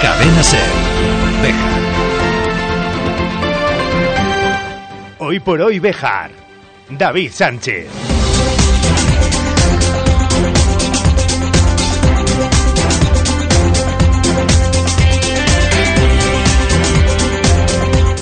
Cadena 0.00 0.42
Ser. 0.42 0.60
Bejar. 1.42 1.82
Hoy 5.18 5.40
por 5.40 5.60
hoy 5.60 5.78
Bejar. 5.78 6.30
David 6.90 7.30
Sánchez. 7.32 7.88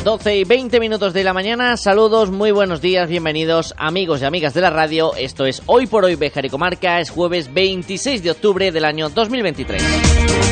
Doce 0.04 0.36
y 0.36 0.44
20 0.44 0.80
minutos 0.80 1.12
de 1.12 1.22
la 1.22 1.32
mañana, 1.32 1.76
saludos, 1.76 2.32
muy 2.32 2.50
buenos 2.50 2.80
días, 2.80 3.08
bienvenidos 3.08 3.72
amigos 3.78 4.20
y 4.20 4.24
amigas 4.24 4.52
de 4.52 4.60
la 4.60 4.70
radio, 4.70 5.14
esto 5.14 5.46
es 5.46 5.62
Hoy 5.66 5.86
por 5.86 6.04
Hoy 6.04 6.16
Bejar 6.16 6.44
y 6.44 6.50
Comarca, 6.50 6.98
es 6.98 7.10
jueves 7.10 7.54
26 7.54 8.24
de 8.24 8.32
octubre 8.32 8.72
del 8.72 8.84
año 8.84 9.10
2023. 9.10 10.51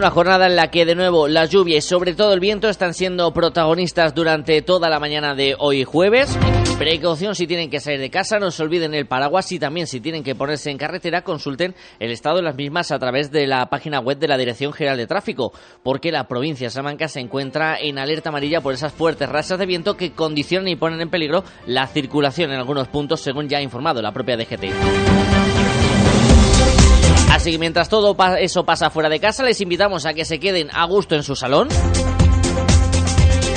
Una 0.00 0.10
jornada 0.10 0.46
en 0.46 0.56
la 0.56 0.70
que 0.70 0.86
de 0.86 0.94
nuevo 0.94 1.28
la 1.28 1.44
lluvia 1.44 1.76
y 1.76 1.82
sobre 1.82 2.14
todo 2.14 2.32
el 2.32 2.40
viento 2.40 2.70
están 2.70 2.94
siendo 2.94 3.34
protagonistas 3.34 4.14
durante 4.14 4.62
toda 4.62 4.88
la 4.88 4.98
mañana 4.98 5.34
de 5.34 5.54
hoy 5.58 5.84
jueves. 5.84 6.38
Precaución 6.78 7.34
si 7.34 7.46
tienen 7.46 7.68
que 7.68 7.80
salir 7.80 8.00
de 8.00 8.08
casa, 8.08 8.38
no 8.38 8.50
se 8.50 8.62
olviden 8.62 8.94
el 8.94 9.06
paraguas 9.06 9.52
y 9.52 9.58
también 9.58 9.86
si 9.86 10.00
tienen 10.00 10.22
que 10.22 10.34
ponerse 10.34 10.70
en 10.70 10.78
carretera 10.78 11.20
consulten 11.20 11.74
el 11.98 12.12
estado 12.12 12.36
de 12.36 12.42
las 12.44 12.54
mismas 12.54 12.92
a 12.92 12.98
través 12.98 13.30
de 13.30 13.46
la 13.46 13.68
página 13.68 14.00
web 14.00 14.16
de 14.16 14.28
la 14.28 14.38
Dirección 14.38 14.72
General 14.72 14.96
de 14.96 15.06
Tráfico, 15.06 15.52
porque 15.82 16.10
la 16.10 16.26
provincia 16.26 16.68
de 16.68 16.70
Salamanca 16.70 17.06
se 17.06 17.20
encuentra 17.20 17.78
en 17.78 17.98
alerta 17.98 18.30
amarilla 18.30 18.62
por 18.62 18.72
esas 18.72 18.94
fuertes 18.94 19.28
rachas 19.28 19.58
de 19.58 19.66
viento 19.66 19.98
que 19.98 20.12
condicionan 20.12 20.68
y 20.68 20.76
ponen 20.76 21.02
en 21.02 21.10
peligro 21.10 21.44
la 21.66 21.86
circulación 21.86 22.50
en 22.50 22.58
algunos 22.58 22.88
puntos 22.88 23.20
según 23.20 23.50
ya 23.50 23.58
ha 23.58 23.62
informado 23.62 24.00
la 24.00 24.12
propia 24.12 24.38
DGT. 24.38 25.69
Así 27.40 27.52
que 27.52 27.58
mientras 27.58 27.88
todo 27.88 28.14
eso 28.38 28.64
pasa 28.66 28.90
fuera 28.90 29.08
de 29.08 29.18
casa, 29.18 29.42
les 29.42 29.62
invitamos 29.62 30.04
a 30.04 30.12
que 30.12 30.26
se 30.26 30.38
queden 30.38 30.68
a 30.74 30.84
gusto 30.84 31.14
en 31.14 31.22
su 31.22 31.34
salón, 31.34 31.68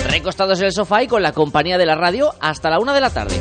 recostados 0.07 0.61
en 0.61 0.67
el 0.67 0.71
sofá 0.71 1.03
y 1.03 1.07
con 1.07 1.21
la 1.21 1.33
compañía 1.33 1.77
de 1.77 1.85
la 1.85 1.95
radio 1.95 2.33
hasta 2.39 2.69
la 2.69 2.79
una 2.79 2.93
de 2.93 3.01
la 3.01 3.09
tarde. 3.09 3.35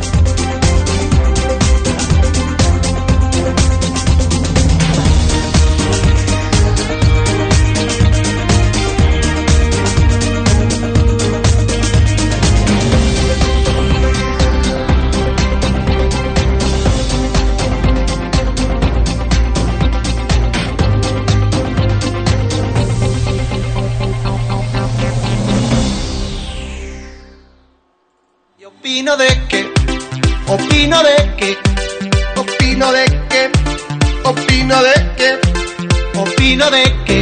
Opino 36.53 36.71
de 36.71 36.83
que, 37.07 37.21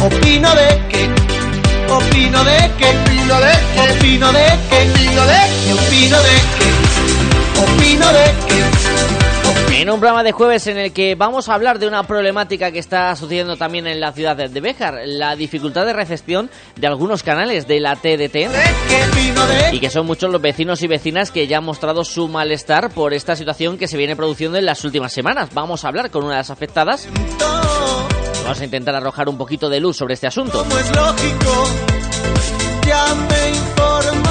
opino 0.00 0.54
de 0.54 0.80
que, 0.88 1.04
opino 1.92 2.44
de 2.44 2.70
que, 2.78 2.88
opino 2.88 3.42
de 3.42 3.52
que, 3.68 3.92
opino 3.92 4.32
de 4.32 4.46
que, 4.70 4.88
opino 4.90 5.26
de 5.26 5.40
que, 5.66 5.72
opino 5.74 6.16
de 6.22 6.36
que, 6.56 7.60
opino 7.60 8.06
de 8.10 8.24
que. 8.46 9.78
En 9.82 9.90
un 9.90 10.00
programa 10.00 10.22
de 10.22 10.32
jueves 10.32 10.66
en 10.66 10.78
el 10.78 10.92
que 10.94 11.14
vamos 11.14 11.48
a 11.48 11.54
hablar 11.54 11.78
de 11.78 11.86
una 11.86 12.02
problemática 12.04 12.72
que 12.72 12.78
está 12.78 13.14
sucediendo 13.16 13.56
también 13.56 13.86
en 13.86 14.00
la 14.00 14.12
ciudad 14.12 14.34
de 14.34 14.60
Béjar, 14.60 15.02
la 15.04 15.36
dificultad 15.36 15.84
de 15.84 15.92
recepción 15.92 16.50
de 16.76 16.86
algunos 16.86 17.22
canales 17.22 17.68
de 17.68 17.80
la 17.80 17.96
TDT 17.96 18.48
y 19.72 19.78
que 19.78 19.90
son 19.90 20.06
muchos 20.06 20.32
los 20.32 20.40
vecinos 20.40 20.82
y 20.82 20.88
vecinas 20.88 21.30
que 21.30 21.46
ya 21.46 21.58
han 21.58 21.64
mostrado 21.64 22.02
su 22.02 22.28
malestar 22.28 22.90
por 22.90 23.12
esta 23.12 23.36
situación 23.36 23.76
que 23.76 23.88
se 23.88 23.98
viene 23.98 24.16
produciendo 24.16 24.56
en 24.56 24.64
las 24.64 24.84
últimas 24.84 25.12
semanas. 25.12 25.50
Vamos 25.52 25.84
a 25.84 25.88
hablar 25.88 26.10
con 26.10 26.24
una 26.24 26.32
de 26.32 26.38
las 26.38 26.50
afectadas. 26.50 27.06
Vamos 28.48 28.62
a 28.62 28.64
intentar 28.64 28.94
arrojar 28.94 29.28
un 29.28 29.36
poquito 29.36 29.68
de 29.68 29.78
luz 29.78 29.98
sobre 29.98 30.14
este 30.14 30.26
asunto. 30.26 30.64
es 30.64 30.96
lógico, 30.96 31.68
ya 32.86 33.14
me 33.14 33.48
informo 33.50 34.28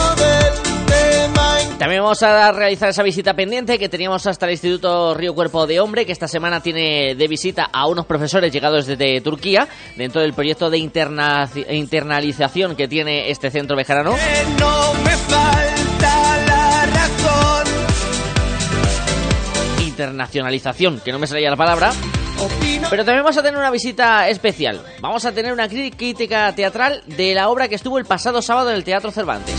también 1.78 2.02
vamos 2.02 2.24
a 2.24 2.52
realizar 2.52 2.90
esa 2.90 3.04
visita 3.04 3.36
pendiente 3.36 3.78
que 3.78 3.90
teníamos 3.90 4.26
hasta 4.26 4.48
el 4.48 4.54
Instituto 4.54 5.14
Río 5.14 5.36
Cuerpo 5.36 5.68
de 5.68 5.80
Hombre, 5.80 6.08
que 6.08 6.12
esta 6.12 6.28
semana 6.28 6.60
tiene 6.60 7.14
de 7.14 7.28
visita 7.28 7.70
a 7.72 7.86
unos 7.86 8.08
profesores 8.08 8.52
llegados 8.52 8.88
desde 8.88 9.22
Turquía, 9.22 9.68
dentro 9.96 10.22
del 10.22 10.34
proyecto 10.34 10.72
de 10.72 10.80
internalización 10.80 12.76
que 12.76 12.88
tiene 12.88 13.30
este 13.30 13.52
centro 13.52 13.78
bejarano. 13.78 14.16
no 14.60 14.94
me 14.96 15.12
falta 15.12 16.38
la 16.48 16.86
razón. 16.88 17.68
Internacionalización, 19.86 21.02
que 21.02 21.12
no 21.12 21.20
me 21.20 21.28
salía 21.28 21.52
la 21.52 21.58
palabra. 21.58 21.94
Pero 22.90 23.04
también 23.04 23.24
vamos 23.24 23.38
a 23.38 23.44
tener 23.44 23.58
una 23.58 23.72
visita 23.72 24.30
especial. 24.30 24.82
Vamos 25.02 25.26
a 25.26 25.32
tener 25.32 25.52
una 25.52 25.68
crítica 25.68 26.54
teatral 26.56 27.04
de 27.06 27.34
la 27.34 27.50
obra 27.50 27.68
que 27.68 27.76
estuvo 27.76 27.98
el 27.98 28.06
pasado 28.06 28.42
sábado 28.42 28.70
en 28.70 28.76
el 28.76 28.84
Teatro 28.84 29.12
Cervantes. 29.12 29.56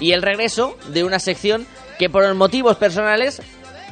Y 0.00 0.12
el 0.12 0.22
regreso 0.22 0.76
de 0.88 1.04
una 1.04 1.18
sección 1.18 1.66
que 1.98 2.08
por 2.08 2.34
motivos 2.34 2.76
personales 2.76 3.42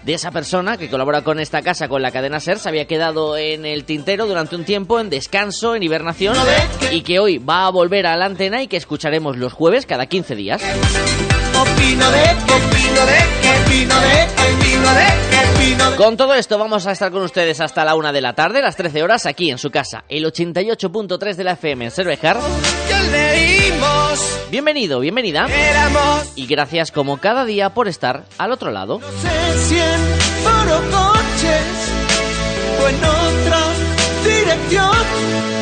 de 0.04 0.14
esa 0.14 0.30
persona 0.30 0.76
que 0.76 0.88
colabora 0.88 1.22
con 1.22 1.40
esta 1.40 1.62
casa, 1.62 1.88
con 1.88 2.00
la 2.00 2.12
cadena 2.12 2.38
SER, 2.38 2.60
se 2.60 2.68
había 2.68 2.86
quedado 2.86 3.36
en 3.36 3.66
el 3.66 3.84
tintero 3.84 4.26
durante 4.26 4.54
un 4.54 4.64
tiempo 4.64 5.00
en 5.00 5.10
descanso, 5.10 5.74
en 5.74 5.82
hibernación, 5.82 6.36
y 6.92 7.02
que 7.02 7.18
hoy 7.18 7.38
va 7.38 7.66
a 7.66 7.70
volver 7.70 8.06
a 8.06 8.16
la 8.16 8.26
antena 8.26 8.62
y 8.62 8.68
que 8.68 8.76
escucharemos 8.76 9.36
los 9.36 9.52
jueves 9.52 9.84
cada 9.84 10.06
15 10.06 10.36
días. 10.36 10.62
Con 15.96 16.16
todo 16.16 16.34
esto 16.34 16.58
vamos 16.58 16.86
a 16.86 16.92
estar 16.92 17.10
con 17.10 17.22
ustedes 17.22 17.60
hasta 17.60 17.84
la 17.84 17.94
una 17.94 18.12
de 18.12 18.20
la 18.20 18.34
tarde, 18.34 18.60
las 18.60 18.76
13 18.76 19.02
horas, 19.02 19.24
aquí 19.24 19.50
en 19.50 19.58
su 19.58 19.70
casa, 19.70 20.04
el 20.08 20.24
88.3 20.24 21.34
de 21.34 21.44
la 21.44 21.52
FM 21.52 21.86
en 21.86 21.90
Cervejar. 21.90 22.38
Bienvenido, 24.50 25.00
bienvenida. 25.00 25.46
Y 26.34 26.46
gracias 26.46 26.92
como 26.92 27.16
cada 27.18 27.44
día 27.44 27.70
por 27.70 27.88
estar 27.88 28.24
al 28.38 28.52
otro 28.52 28.70
lado. 28.70 29.00
No 29.00 29.06
sé 29.06 29.58
si 29.68 29.78
en 29.78 30.16
coches 30.90 31.92
o 32.82 32.88
en 32.88 33.04
otra 33.04 33.60
dirección. 34.24 35.55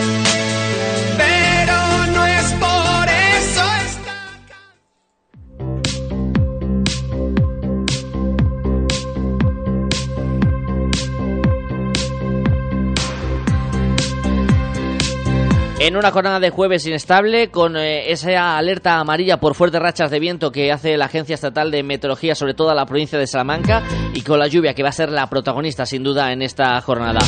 En 15.84 15.98
una 15.98 16.10
jornada 16.10 16.40
de 16.40 16.48
jueves 16.48 16.86
inestable, 16.86 17.50
con 17.50 17.76
eh, 17.76 18.10
esa 18.10 18.56
alerta 18.56 18.98
amarilla 18.98 19.38
por 19.38 19.54
fuertes 19.54 19.82
rachas 19.82 20.10
de 20.10 20.18
viento 20.18 20.50
que 20.50 20.72
hace 20.72 20.96
la 20.96 21.04
Agencia 21.04 21.34
Estatal 21.34 21.70
de 21.70 21.82
Meteorología, 21.82 22.34
sobre 22.34 22.54
todo 22.54 22.70
a 22.70 22.74
la 22.74 22.86
provincia 22.86 23.18
de 23.18 23.26
Salamanca, 23.26 23.82
y 24.14 24.22
con 24.22 24.38
la 24.38 24.46
lluvia 24.46 24.72
que 24.72 24.82
va 24.82 24.88
a 24.88 24.92
ser 24.92 25.10
la 25.10 25.28
protagonista 25.28 25.84
sin 25.84 26.02
duda 26.02 26.32
en 26.32 26.40
esta 26.40 26.80
jornada. 26.80 27.20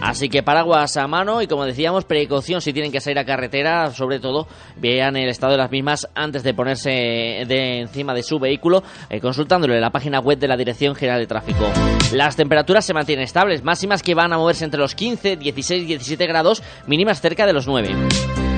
Así 0.00 0.28
que 0.28 0.42
paraguas 0.42 0.96
a 0.96 1.06
mano 1.06 1.42
y 1.42 1.46
como 1.46 1.64
decíamos, 1.64 2.04
precaución 2.04 2.60
si 2.60 2.72
tienen 2.72 2.90
que 2.90 3.00
salir 3.00 3.18
a 3.18 3.24
carretera, 3.24 3.90
sobre 3.90 4.18
todo 4.18 4.46
vean 4.76 5.16
el 5.16 5.28
estado 5.28 5.52
de 5.52 5.58
las 5.58 5.70
mismas 5.70 6.08
antes 6.14 6.42
de 6.42 6.54
ponerse 6.54 6.90
de 6.90 7.80
encima 7.80 8.14
de 8.14 8.22
su 8.22 8.38
vehículo, 8.38 8.82
eh, 9.08 9.20
consultándolo 9.20 9.74
en 9.74 9.80
la 9.80 9.90
página 9.90 10.20
web 10.20 10.38
de 10.38 10.48
la 10.48 10.56
Dirección 10.56 10.94
General 10.94 11.20
de 11.20 11.26
Tráfico. 11.26 11.66
Las 12.12 12.36
temperaturas 12.36 12.84
se 12.84 12.94
mantienen 12.94 13.24
estables, 13.24 13.62
máximas 13.62 14.02
que 14.02 14.14
van 14.14 14.32
a 14.32 14.38
moverse 14.38 14.64
entre 14.64 14.80
los 14.80 14.94
15, 14.94 15.36
16 15.36 15.82
y 15.82 15.86
17 15.86 16.26
grados, 16.26 16.62
mínimas 16.86 17.20
cerca 17.20 17.46
de 17.46 17.52
los 17.52 17.66
9. 17.66 18.49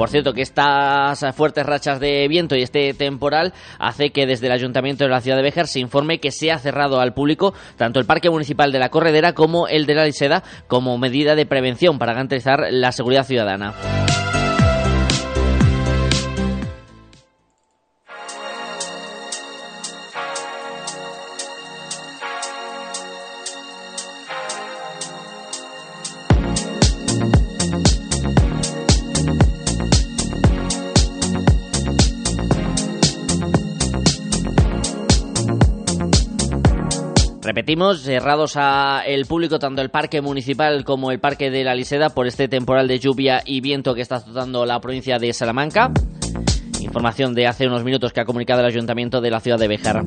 Por 0.00 0.08
cierto, 0.08 0.32
que 0.32 0.40
estas 0.40 1.22
fuertes 1.36 1.66
rachas 1.66 2.00
de 2.00 2.26
viento 2.26 2.56
y 2.56 2.62
este 2.62 2.94
temporal 2.94 3.52
hace 3.78 4.12
que 4.12 4.24
desde 4.24 4.46
el 4.46 4.52
Ayuntamiento 4.54 5.04
de 5.04 5.10
la 5.10 5.20
ciudad 5.20 5.36
de 5.36 5.42
Béjar 5.42 5.66
se 5.66 5.78
informe 5.78 6.20
que 6.20 6.30
se 6.30 6.50
ha 6.50 6.58
cerrado 6.58 7.00
al 7.00 7.12
público 7.12 7.52
tanto 7.76 8.00
el 8.00 8.06
Parque 8.06 8.30
Municipal 8.30 8.72
de 8.72 8.78
la 8.78 8.88
Corredera 8.88 9.34
como 9.34 9.68
el 9.68 9.84
de 9.84 9.94
la 9.94 10.06
Liseda 10.06 10.42
como 10.68 10.96
medida 10.96 11.34
de 11.34 11.44
prevención 11.44 11.98
para 11.98 12.14
garantizar 12.14 12.68
la 12.70 12.92
seguridad 12.92 13.26
ciudadana. 13.26 13.74
Repetimos, 37.52 38.02
cerrados 38.02 38.52
a 38.54 39.02
el 39.04 39.26
público 39.26 39.58
tanto 39.58 39.82
el 39.82 39.90
parque 39.90 40.20
municipal 40.20 40.84
como 40.84 41.10
el 41.10 41.18
parque 41.18 41.50
de 41.50 41.64
la 41.64 41.74
Liseda 41.74 42.10
por 42.10 42.28
este 42.28 42.46
temporal 42.46 42.86
de 42.86 43.00
lluvia 43.00 43.42
y 43.44 43.60
viento 43.60 43.92
que 43.92 44.02
está 44.02 44.16
azotando 44.16 44.64
la 44.64 44.78
provincia 44.78 45.18
de 45.18 45.32
Salamanca. 45.32 45.90
Información 46.78 47.34
de 47.34 47.48
hace 47.48 47.66
unos 47.66 47.82
minutos 47.82 48.12
que 48.12 48.20
ha 48.20 48.24
comunicado 48.24 48.60
el 48.60 48.66
ayuntamiento 48.66 49.20
de 49.20 49.32
la 49.32 49.40
ciudad 49.40 49.58
de 49.58 49.66
Bejar. 49.66 50.04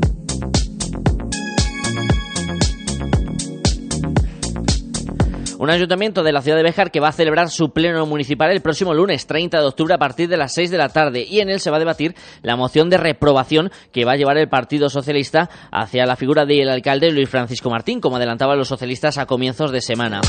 Un 5.64 5.70
ayuntamiento 5.70 6.24
de 6.24 6.34
la 6.34 6.42
ciudad 6.42 6.58
de 6.58 6.64
Béjar 6.64 6.92
que 6.92 7.00
va 7.00 7.08
a 7.08 7.14
celebrar 7.14 7.50
su 7.50 7.72
pleno 7.72 8.06
municipal 8.06 8.52
el 8.52 8.62
próximo 8.62 8.94
lunes 8.94 9.26
30 9.26 9.62
de 9.62 9.66
octubre 9.66 9.94
a 9.94 9.98
partir 9.98 10.28
de 10.28 10.36
las 10.36 10.54
6 10.54 10.70
de 10.70 10.78
la 10.78 10.90
tarde 10.90 11.26
y 11.26 11.40
en 11.40 11.50
él 11.50 11.62
se 11.62 11.70
va 11.70 11.78
a 11.78 11.80
debatir 11.80 12.16
la 12.42 12.58
moción 12.58 12.90
de 12.90 12.98
reprobación 12.98 13.72
que 13.94 14.04
va 14.04 14.12
a 14.12 14.16
llevar 14.18 14.38
el 14.38 14.50
Partido 14.50 14.90
Socialista 14.90 15.50
hacia 15.72 16.06
la 16.06 16.18
figura 16.18 16.46
del 16.46 16.68
alcalde 16.68 17.12
Luis 17.12 17.30
Francisco 17.30 17.70
Martín, 17.70 18.02
como 18.02 18.18
adelantaban 18.18 18.58
los 18.58 18.68
socialistas 18.68 19.18
a 19.18 19.26
comienzos 19.26 19.72
de 19.72 19.80
semana. 19.80 20.20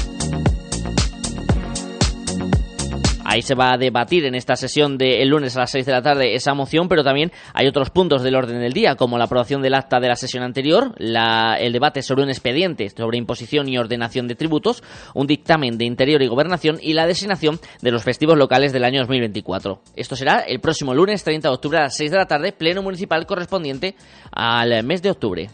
Ahí 3.35 3.43
se 3.43 3.57
va 3.57 3.73
a 3.73 3.77
debatir 3.77 4.27
en 4.27 4.37
esta 4.37 4.55
sesión 4.55 4.97
del 4.97 5.29
lunes 5.29 5.57
a 5.57 5.61
las 5.63 5.73
6 5.73 5.87
de 5.87 5.91
la 5.91 6.03
tarde 6.03 6.37
esa 6.37 6.55
moción, 6.55 6.87
pero 6.89 7.03
también 7.03 7.33
hay 7.53 7.67
otros 7.67 7.91
puntos 7.91 8.23
del 8.23 8.37
orden 8.37 8.61
del 8.61 8.73
día, 8.73 8.95
como 8.95 9.19
la 9.19 9.25
aprobación 9.25 9.61
del 9.61 9.75
acta 9.75 9.99
de 9.99 10.07
la 10.07 10.15
sesión 10.15 10.45
anterior, 10.45 10.95
el 11.01 11.73
debate 11.73 12.03
sobre 12.03 12.23
un 12.23 12.29
expediente 12.29 12.89
sobre 12.91 13.19
imposición 13.19 13.69
y 13.69 13.77
ordenación 13.77 14.29
de 14.29 14.37
tributos, 14.37 14.85
un 15.15 15.27
dictamen 15.27 15.79
de 15.79 15.85
Interior 15.85 16.23
y 16.23 16.29
Gobernación 16.29 16.79
y 16.81 16.93
la 16.93 17.09
designación 17.09 17.59
de 17.83 17.91
los 17.91 18.05
festivos 18.05 18.39
locales 18.39 18.73
del 18.73 18.85
año 18.85 19.01
2024. 19.01 19.81
Esto 19.97 20.15
será 20.15 20.39
el 20.39 20.61
próximo 20.61 20.95
lunes 20.95 21.25
30 21.25 21.49
de 21.49 21.55
octubre 21.57 21.79
a 21.79 21.83
las 21.83 21.97
6 21.97 22.13
de 22.13 22.17
la 22.17 22.27
tarde, 22.27 22.53
pleno 22.53 22.83
municipal 22.83 23.27
correspondiente 23.27 23.97
al 24.31 24.85
mes 24.85 25.03
de 25.03 25.11
octubre. 25.11 25.51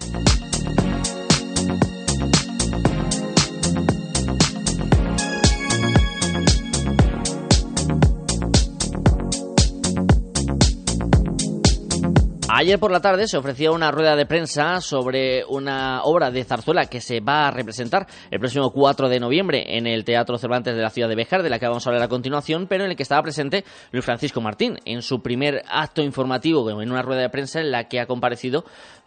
Ayer 12.53 12.81
por 12.81 12.91
la 12.91 13.01
tarde 13.01 13.29
se 13.29 13.37
ofreció 13.37 13.73
una 13.73 13.93
rueda 13.93 14.17
de 14.17 14.27
prensa 14.27 14.81
sobre 14.81 15.45
una 15.45 16.03
obra 16.03 16.33
de 16.33 16.43
zarzuela 16.43 16.87
que 16.87 17.01
se 17.01 17.21
va 17.21 17.47
a 17.47 17.53
representar 17.53 18.09
el 18.29 18.41
próximo 18.41 18.73
4 18.73 19.09
de 19.09 19.21
noviembre 19.21 19.77
en 19.77 19.87
el 19.87 20.05
Teatro 20.05 20.37
Cervantes 20.37 20.75
de 20.75 20.83
la 20.83 20.91
ciudad 20.91 21.09
de 21.09 21.15
Bejar, 21.15 21.45
de 21.45 21.49
la 21.49 21.61
que 21.61 21.69
vamos 21.69 21.87
a 21.87 21.91
hablar 21.91 22.03
a 22.03 22.09
continuación, 22.09 22.67
pero 22.67 22.83
en 22.83 22.91
el 22.91 22.97
que 22.97 23.05
estaba 23.05 23.23
presente 23.23 23.65
Luis 23.93 24.05
Francisco 24.05 24.41
Martín 24.41 24.79
en 24.85 25.01
su 25.03 25.23
primer 25.23 25.63
acto 25.69 26.03
informativo 26.03 26.69
en 26.69 26.91
una 26.91 27.03
rueda 27.03 27.23
de 27.23 27.31
prensa 27.31 27.61
en 27.61 27.71
la 27.71 27.85
que 27.85 28.01
ha 28.01 28.07
comparecido 28.07 28.65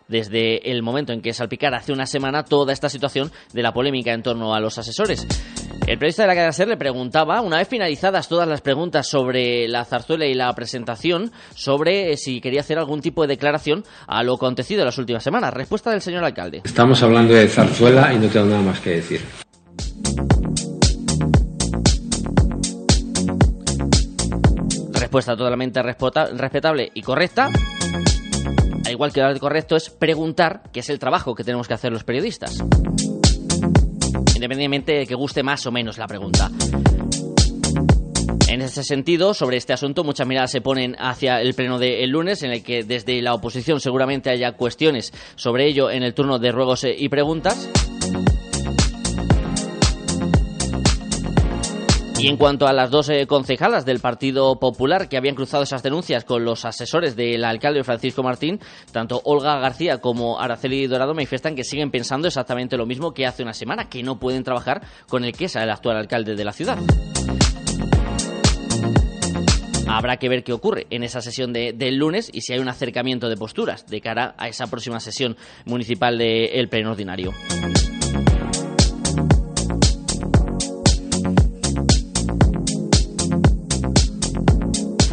desde 0.07 0.71
el 0.71 0.83
momento 0.83 1.13
en 1.13 1.21
que 1.21 1.33
salpicara 1.33 1.77
hace 1.77 1.93
una 1.93 2.05
semana 2.05 2.43
toda 2.43 2.73
esta 2.73 2.89
situación 2.89 3.31
de 3.53 3.61
la 3.61 3.73
polémica 3.73 4.13
en 4.13 4.23
torno 4.23 4.53
a 4.53 4.59
los 4.59 4.77
asesores. 4.77 5.25
El 5.87 5.97
periodista 5.97 6.23
de 6.23 6.27
la 6.27 6.35
cadena 6.35 6.51
SER 6.53 6.67
le 6.69 6.77
preguntaba, 6.77 7.41
una 7.41 7.57
vez 7.57 7.67
finalizadas 7.67 8.29
todas 8.29 8.47
las 8.47 8.61
preguntas 8.61 9.07
sobre 9.07 9.67
la 9.67 9.83
zarzuela 9.83 10.25
y 10.25 10.33
la 10.33 10.53
presentación, 10.53 11.31
sobre 11.55 12.15
si 12.15 12.39
quería 12.39 12.61
hacer 12.61 12.77
algún 12.77 13.01
tipo 13.01 13.21
de 13.23 13.27
declaración 13.29 13.83
a 14.07 14.23
lo 14.23 14.35
acontecido 14.35 14.81
en 14.81 14.85
las 14.85 14.97
últimas 14.97 15.23
semanas. 15.23 15.53
Respuesta 15.53 15.91
del 15.91 16.01
señor 16.01 16.23
alcalde. 16.23 16.61
Estamos 16.63 17.03
hablando 17.03 17.33
de 17.33 17.47
zarzuela 17.49 18.13
y 18.13 18.17
no 18.17 18.27
tengo 18.27 18.45
nada 18.45 18.61
más 18.61 18.79
que 18.79 18.91
decir. 18.91 19.21
Respuesta 24.93 25.35
totalmente 25.35 25.83
respetable 25.83 26.91
y 26.93 27.01
correcta 27.01 27.49
al 28.85 28.91
igual 28.91 29.13
que 29.13 29.21
lo 29.21 29.39
correcto 29.39 29.75
es 29.75 29.89
preguntar, 29.89 30.63
que 30.71 30.81
es 30.81 30.89
el 30.89 30.99
trabajo 30.99 31.35
que 31.35 31.43
tenemos 31.43 31.67
que 31.67 31.73
hacer 31.73 31.91
los 31.91 32.03
periodistas. 32.03 32.57
Independientemente 34.35 34.93
de 34.93 35.07
que 35.07 35.15
guste 35.15 35.43
más 35.43 35.65
o 35.65 35.71
menos 35.71 35.97
la 35.97 36.07
pregunta. 36.07 36.51
En 38.49 38.61
ese 38.61 38.83
sentido, 38.83 39.33
sobre 39.33 39.57
este 39.57 39.73
asunto, 39.73 40.03
muchas 40.03 40.27
miradas 40.27 40.51
se 40.51 40.61
ponen 40.61 40.95
hacia 40.99 41.41
el 41.41 41.55
pleno 41.55 41.79
del 41.79 42.09
lunes, 42.09 42.43
en 42.43 42.51
el 42.51 42.61
que 42.63 42.83
desde 42.83 43.19
la 43.21 43.33
oposición 43.33 43.79
seguramente 43.79 44.29
haya 44.29 44.51
cuestiones 44.51 45.11
sobre 45.35 45.65
ello 45.67 45.89
en 45.89 46.03
el 46.03 46.13
turno 46.13 46.37
de 46.37 46.51
ruegos 46.51 46.85
y 46.85 47.09
preguntas. 47.09 47.69
Y 52.23 52.29
en 52.29 52.37
cuanto 52.37 52.67
a 52.67 52.71
las 52.71 52.89
dos 52.89 53.11
concejalas 53.27 53.85
del 53.85 53.99
Partido 53.99 54.57
Popular 54.57 55.09
que 55.09 55.17
habían 55.17 55.35
cruzado 55.35 55.63
esas 55.63 55.83
denuncias 55.83 56.23
con 56.23 56.45
los 56.45 56.63
asesores 56.63 57.17
del 57.17 57.43
alcalde 57.43 57.83
Francisco 57.83 58.23
Martín, 58.23 58.61
tanto 58.93 59.19
Olga 59.25 59.59
García 59.59 59.97
como 59.97 60.39
Araceli 60.39 60.87
Dorado 60.87 61.13
manifiestan 61.13 61.53
que 61.53 61.65
siguen 61.65 61.91
pensando 61.91 62.29
exactamente 62.29 62.77
lo 62.77 62.85
mismo 62.85 63.13
que 63.13 63.25
hace 63.25 63.43
una 63.43 63.51
semana, 63.51 63.89
que 63.89 64.03
no 64.03 64.21
pueden 64.21 64.45
trabajar 64.45 64.83
con 65.09 65.25
el 65.25 65.33
que 65.33 65.45
es 65.45 65.57
el 65.57 65.69
actual 65.69 65.97
alcalde 65.97 66.33
de 66.35 66.45
la 66.45 66.53
ciudad. 66.53 66.77
Habrá 69.85 70.15
que 70.15 70.29
ver 70.29 70.45
qué 70.45 70.53
ocurre 70.53 70.87
en 70.91 71.03
esa 71.03 71.19
sesión 71.19 71.51
del 71.51 71.97
lunes 71.97 72.31
y 72.33 72.39
si 72.39 72.53
hay 72.53 72.59
un 72.59 72.69
acercamiento 72.69 73.27
de 73.27 73.35
posturas 73.35 73.85
de 73.87 73.99
cara 73.99 74.33
a 74.37 74.47
esa 74.47 74.67
próxima 74.67 75.01
sesión 75.01 75.35
municipal 75.65 76.17
del 76.17 76.69
Pleno 76.69 76.91
Ordinario. 76.91 77.33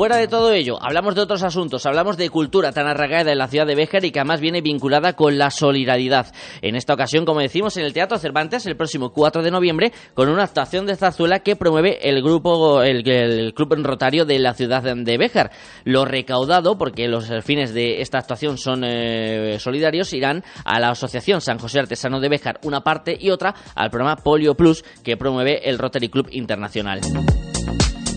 Fuera 0.01 0.17
de 0.17 0.29
todo 0.29 0.51
ello, 0.51 0.79
hablamos 0.81 1.15
de 1.15 1.21
otros 1.21 1.43
asuntos, 1.43 1.85
hablamos 1.85 2.17
de 2.17 2.31
cultura 2.31 2.73
tan 2.73 2.87
arraigada 2.87 3.33
en 3.33 3.37
la 3.37 3.49
ciudad 3.49 3.67
de 3.67 3.75
Béjar 3.75 4.03
y 4.03 4.11
que 4.11 4.19
además 4.19 4.41
viene 4.41 4.63
vinculada 4.63 5.13
con 5.13 5.37
la 5.37 5.51
solidaridad. 5.51 6.33
En 6.63 6.75
esta 6.75 6.95
ocasión, 6.95 7.27
como 7.27 7.41
decimos, 7.41 7.77
en 7.77 7.85
el 7.85 7.93
Teatro 7.93 8.17
Cervantes, 8.17 8.65
el 8.65 8.79
próximo 8.79 9.13
4 9.13 9.43
de 9.43 9.51
noviembre, 9.51 9.93
con 10.15 10.31
una 10.31 10.45
actuación 10.45 10.87
de 10.87 10.97
zarzuela 10.97 11.41
que 11.41 11.55
promueve 11.55 11.99
el 12.09 12.23
grupo, 12.23 12.81
el, 12.81 13.53
Club 13.53 13.75
Rotario 13.83 14.25
de 14.25 14.39
la 14.39 14.55
ciudad 14.55 14.83
de 14.83 15.19
Béjar. 15.19 15.51
Lo 15.85 16.07
recaudado, 16.07 16.79
porque 16.79 17.07
los 17.07 17.31
fines 17.45 17.75
de 17.75 18.01
esta 18.01 18.21
actuación 18.21 18.57
son 18.57 18.85
eh, 18.85 19.59
solidarios, 19.59 20.15
irán 20.15 20.43
a 20.65 20.81
la 20.81 20.93
Asociación 20.93 21.43
San 21.43 21.59
José 21.59 21.79
Artesano 21.79 22.21
de 22.21 22.31
Béjar, 22.31 22.59
una 22.63 22.81
parte 22.81 23.19
y 23.21 23.29
otra 23.29 23.55
al 23.75 23.91
programa 23.91 24.17
Polio 24.17 24.55
Plus 24.55 24.83
que 25.05 25.19
promueve 25.19 25.69
el 25.69 25.79
Rotary 25.79 26.09
Club 26.09 26.29
Internacional 26.31 27.03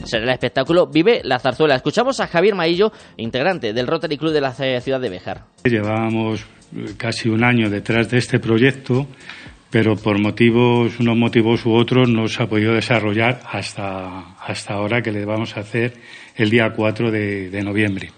será 0.04 0.24
el 0.24 0.30
espectáculo 0.30 0.88
Vive 0.88 1.22
la 1.24 1.40
Zarzuela. 1.40 1.76
Escuchamos 1.76 2.20
a 2.20 2.28
Javier 2.28 2.56
Maillo, 2.56 2.92
integrante 3.18 3.74
del 3.74 3.88
Rotary 3.88 4.18
Club 4.18 4.32
de 4.32 4.42
la 4.42 4.52
ciudad 4.52 5.00
de 5.00 5.10
Bejar. 5.10 5.44
Llevábamos 5.64 6.46
casi 6.98 7.30
un 7.30 7.44
año 7.44 7.70
detrás 7.70 8.10
de 8.10 8.18
este 8.18 8.40
proyecto, 8.40 9.08
pero 9.70 9.96
por 9.96 10.20
motivos, 10.20 11.00
unos 11.00 11.18
motivos 11.18 11.66
u 11.66 11.74
otros, 11.74 12.10
no 12.10 12.28
se 12.28 12.44
ha 12.44 12.48
podido 12.48 12.74
desarrollar 12.74 13.42
hasta, 13.46 14.36
hasta 14.36 14.74
ahora 14.74 15.02
que 15.02 15.12
le 15.12 15.26
vamos 15.26 15.56
a 15.58 15.62
hacer 15.62 15.94
el 16.36 16.50
día 16.50 16.72
4 16.76 17.12
de, 17.12 17.62
noviembre. 17.64 18.12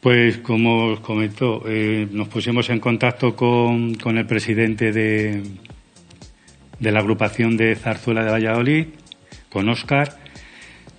Pues 0.00 0.38
como 0.38 0.92
os 0.92 1.00
comentó, 1.00 1.62
eh, 1.66 2.08
nos 2.10 2.28
pusimos 2.28 2.68
en 2.70 2.80
contacto 2.80 3.36
con, 3.36 3.94
con 3.94 4.18
el 4.18 4.26
presidente 4.26 4.90
de, 4.90 5.42
de 6.80 6.92
la 6.92 6.98
agrupación 6.98 7.56
de 7.56 7.76
Zarzuela 7.76 8.24
de 8.24 8.32
Valladolid, 8.32 8.86
con 9.48 9.68
Óscar, 9.68 10.21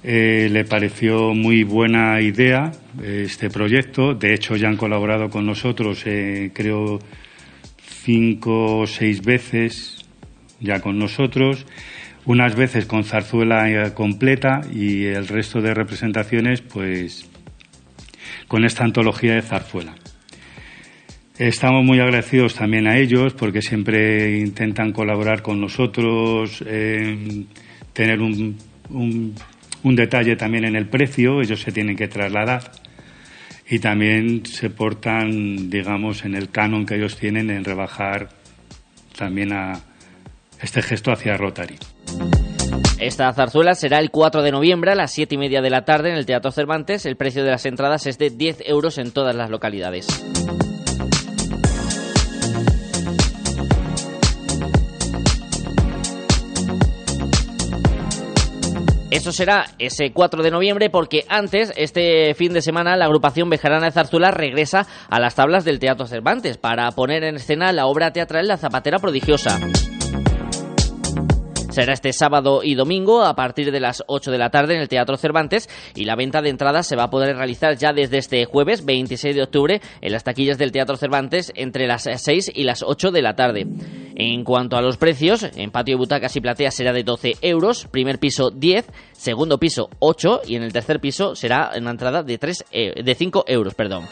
eh, 0.04 0.50
le 0.52 0.66
pareció 0.66 1.34
muy 1.34 1.64
buena 1.64 2.20
idea 2.20 2.72
eh, 3.02 3.24
este 3.26 3.50
proyecto. 3.50 4.14
De 4.14 4.34
hecho, 4.34 4.56
ya 4.56 4.68
han 4.68 4.76
colaborado 4.76 5.30
con 5.30 5.46
nosotros, 5.46 6.04
eh, 6.06 6.52
creo, 6.54 7.00
cinco 7.78 8.80
o 8.80 8.88
seis 8.88 9.22
veces 9.22 10.06
ya 10.60 10.82
con 10.82 11.00
nosotros. 11.00 11.66
Unas 12.26 12.56
veces 12.56 12.86
con 12.86 13.04
zarzuela 13.04 13.94
completa 13.94 14.62
y 14.74 15.06
el 15.06 15.28
resto 15.28 15.62
de 15.62 15.74
representaciones, 15.74 16.62
pues, 16.62 17.30
con 18.48 18.66
esta 18.66 18.84
antología 18.84 19.36
de 19.36 19.42
zarzuela. 19.42 19.96
Estamos 21.38 21.84
muy 21.84 22.00
agradecidos 22.00 22.56
también 22.56 22.88
a 22.88 22.98
ellos 22.98 23.34
porque 23.34 23.62
siempre 23.62 24.38
intentan 24.38 24.94
colaborar 24.94 25.42
con 25.42 25.60
nosotros, 25.60 26.64
tener 27.94 28.22
un 28.22 28.58
un 28.90 29.34
detalle 29.96 30.36
también 30.36 30.66
en 30.66 30.76
el 30.76 30.88
precio, 30.88 31.42
ellos 31.42 31.62
se 31.62 31.72
tienen 31.72 31.96
que 31.96 32.08
trasladar 32.08 32.72
y 33.70 33.80
también 33.80 34.46
se 34.46 34.70
portan, 34.70 35.70
digamos, 35.70 36.26
en 36.26 36.36
el 36.36 36.50
canon 36.50 36.86
que 36.86 36.96
ellos 36.96 37.18
tienen 37.18 37.50
en 37.50 37.64
rebajar 37.64 38.30
también 39.18 39.54
a 39.54 39.82
este 40.62 40.82
gesto 40.82 41.12
hacia 41.12 41.38
Rotary. 41.38 41.76
Esta 43.00 43.34
zarzuela 43.34 43.76
será 43.76 44.00
el 44.00 44.12
4 44.12 44.42
de 44.44 44.52
noviembre 44.52 44.92
a 44.92 44.96
las 44.96 45.12
7 45.12 45.36
y 45.36 45.38
media 45.38 45.62
de 45.62 45.70
la 45.70 45.84
tarde 45.84 46.10
en 46.10 46.16
el 46.16 46.26
Teatro 46.26 46.52
Cervantes. 46.52 47.06
El 47.06 47.18
precio 47.18 47.44
de 47.44 47.52
las 47.52 47.66
entradas 47.66 48.08
es 48.08 48.18
de 48.18 48.30
10 48.30 48.64
euros 48.66 48.98
en 48.98 49.12
todas 49.12 49.36
las 49.36 49.50
localidades. 49.50 50.08
Eso 59.14 59.32
será 59.32 59.66
ese 59.78 60.12
4 60.12 60.42
de 60.42 60.50
noviembre 60.50 60.90
porque 60.90 61.24
antes, 61.30 61.72
este 61.76 62.34
fin 62.34 62.52
de 62.52 62.64
semana, 62.64 62.98
la 62.98 63.06
agrupación 63.06 63.48
Bejarana 63.48 63.86
de 63.86 63.92
Zarzuela 63.92 64.32
regresa 64.32 64.88
a 65.08 65.20
las 65.20 65.36
tablas 65.36 65.64
del 65.64 65.78
Teatro 65.78 66.08
Cervantes 66.08 66.58
para 66.58 66.90
poner 66.94 67.24
en 67.24 67.36
escena 67.36 67.72
la 67.74 67.86
obra 67.86 68.12
teatral 68.12 68.48
La 68.48 68.58
Zapatera 68.58 68.98
Prodigiosa. 68.98 69.60
Será 71.74 71.94
este 71.94 72.14
sábado 72.14 72.62
y 72.64 72.76
domingo 72.76 73.24
a 73.24 73.36
partir 73.36 73.72
de 73.72 73.80
las 73.80 74.04
8 74.06 74.30
de 74.30 74.38
la 74.38 74.52
tarde 74.52 74.76
en 74.76 74.82
el 74.82 74.88
Teatro 74.88 75.18
Cervantes 75.18 75.68
y 75.96 76.06
la 76.06 76.16
venta 76.16 76.44
de 76.44 76.50
entradas 76.50 76.86
se 76.86 76.96
va 76.96 77.06
a 77.06 77.10
poder 77.10 77.36
realizar 77.36 77.76
ya 77.78 77.94
desde 77.94 78.20
este 78.20 78.46
jueves 78.46 78.86
26 78.86 79.36
de 79.36 79.42
octubre 79.42 79.82
en 80.00 80.12
las 80.12 80.24
taquillas 80.24 80.60
del 80.60 80.72
Teatro 80.72 80.98
Cervantes 80.98 81.52
entre 81.56 81.88
las 81.88 82.04
6 82.04 82.52
y 82.54 82.64
las 82.64 82.84
8 82.84 83.10
de 83.10 83.22
la 83.24 83.36
tarde. 83.36 83.66
En 84.14 84.44
cuanto 84.44 84.78
a 84.78 84.84
los 84.84 84.98
precios, 84.98 85.42
en 85.56 85.72
patio, 85.72 85.98
butacas 85.98 86.36
y 86.36 86.42
plateas 86.42 86.76
será 86.76 86.94
de 86.94 87.04
12 87.04 87.38
euros, 87.42 87.88
primer 87.90 88.20
piso 88.20 88.52
10, 88.52 88.86
segundo 89.14 89.58
piso 89.58 89.90
8 89.98 90.42
y 90.46 90.58
en 90.58 90.62
el 90.62 90.74
tercer 90.74 91.00
piso 91.00 91.36
será 91.36 91.72
una 91.76 91.90
entrada 91.90 92.22
de, 92.22 92.38
3, 92.38 92.66
eh, 92.72 93.04
de 93.04 93.16
5 93.16 93.46
euros. 93.48 93.74
Perdón. 93.74 94.04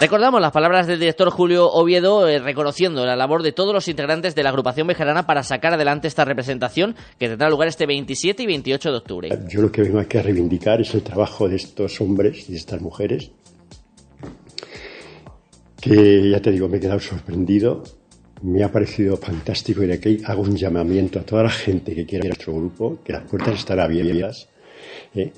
Recordamos 0.00 0.40
las 0.40 0.52
palabras 0.52 0.86
del 0.86 0.98
director 0.98 1.30
Julio 1.30 1.70
Oviedo 1.70 2.28
eh, 2.28 2.38
reconociendo 2.38 3.06
la 3.06 3.14
labor 3.16 3.42
de 3.42 3.52
todos 3.52 3.72
los 3.72 3.86
integrantes 3.88 4.34
de 4.34 4.42
la 4.42 4.50
agrupación 4.50 4.86
bejarana 4.86 5.24
para 5.24 5.42
sacar 5.42 5.74
adelante 5.74 6.08
esta 6.08 6.24
representación 6.24 6.96
que 7.18 7.28
tendrá 7.28 7.48
lugar 7.48 7.68
este 7.68 7.86
27 7.86 8.42
y 8.42 8.46
28 8.46 8.90
de 8.90 8.96
octubre. 8.96 9.28
Yo 9.48 9.62
lo 9.62 9.70
que 9.70 9.82
vengo 9.82 10.00
aquí 10.00 10.18
a 10.18 10.22
reivindicar 10.22 10.80
es 10.80 10.94
el 10.94 11.02
trabajo 11.02 11.48
de 11.48 11.56
estos 11.56 12.00
hombres 12.00 12.48
y 12.48 12.52
de 12.52 12.58
estas 12.58 12.80
mujeres 12.80 13.30
que 15.80 16.30
ya 16.30 16.40
te 16.40 16.50
digo, 16.50 16.66
me 16.66 16.78
he 16.78 16.80
quedado 16.80 16.98
sorprendido, 16.98 17.84
me 18.42 18.64
ha 18.64 18.72
parecido 18.72 19.18
fantástico 19.18 19.82
y 19.82 19.86
de 19.86 19.94
aquí 19.94 20.22
hago 20.24 20.42
un 20.42 20.56
llamamiento 20.56 21.20
a 21.20 21.22
toda 21.22 21.42
la 21.42 21.50
gente 21.50 21.94
que 21.94 22.06
quiera 22.06 22.24
ir 22.24 22.32
a 22.32 22.34
nuestro 22.34 22.54
grupo, 22.54 22.98
que 23.04 23.12
las 23.12 23.22
puertas 23.24 23.58
están 23.58 23.80
abiertas. 23.80 24.48
¿eh? 25.14 25.32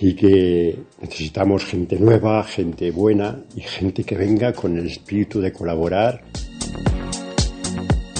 Y 0.00 0.14
que 0.14 0.78
necesitamos 1.00 1.64
gente 1.64 1.98
nueva, 1.98 2.42
gente 2.44 2.90
buena 2.90 3.40
y 3.54 3.60
gente 3.60 4.04
que 4.04 4.16
venga 4.16 4.52
con 4.52 4.76
el 4.78 4.86
espíritu 4.86 5.40
de 5.40 5.52
colaborar. 5.52 6.22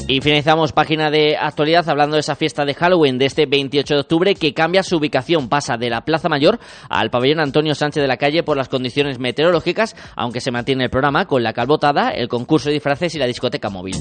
Y 0.09 0.21
finalizamos 0.21 0.73
página 0.73 1.11
de 1.11 1.37
actualidad 1.37 1.88
hablando 1.88 2.14
de 2.14 2.21
esa 2.21 2.37
fiesta 2.37 2.64
de 2.64 2.75
Halloween 2.75 3.18
de 3.18 3.26
este 3.26 3.47
28 3.47 3.95
de 3.95 4.00
octubre 4.00 4.35
que 4.37 4.54
cambia 4.54 4.85
su 4.85 4.99
ubicación, 4.99 5.49
pasa 5.49 5.76
de 5.76 5.90
la 5.90 6.04
Plaza 6.04 6.28
Mayor 6.28 6.61
al 6.88 7.11
pabellón 7.11 7.40
Antonio 7.40 7.75
Sánchez 7.75 8.02
de 8.02 8.09
la 8.09 8.16
Calle 8.16 8.45
por 8.45 8.56
las 8.56 8.68
condiciones 8.68 9.18
meteorológicas, 9.18 9.97
aunque 10.14 10.40
se 10.40 10.52
mantiene 10.52 10.85
el 10.85 10.90
programa 10.90 11.26
con 11.26 11.42
la 11.42 11.52
calvotada, 11.52 12.11
el 12.11 12.28
concurso 12.28 12.68
de 12.68 12.75
disfraces 12.75 13.16
y 13.16 13.18
la 13.18 13.26
discoteca 13.26 13.68
móvil. 13.68 13.97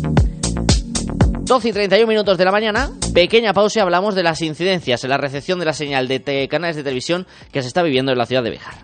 12 1.45 1.69
y 1.69 1.73
31 1.73 2.07
minutos 2.07 2.37
de 2.37 2.45
la 2.45 2.51
mañana, 2.51 2.89
pequeña 3.13 3.53
pausa 3.53 3.79
y 3.79 3.81
hablamos 3.81 4.15
de 4.15 4.23
las 4.23 4.41
incidencias 4.41 5.03
en 5.03 5.11
la 5.11 5.17
recepción 5.17 5.59
de 5.59 5.65
la 5.65 5.73
señal 5.73 6.07
de 6.07 6.47
canales 6.49 6.75
de 6.75 6.83
televisión 6.83 7.27
que 7.51 7.61
se 7.61 7.67
está 7.67 7.83
viviendo 7.83 8.11
en 8.11 8.17
la 8.17 8.25
ciudad 8.25 8.43
de 8.43 8.49
Bejar. 8.49 8.75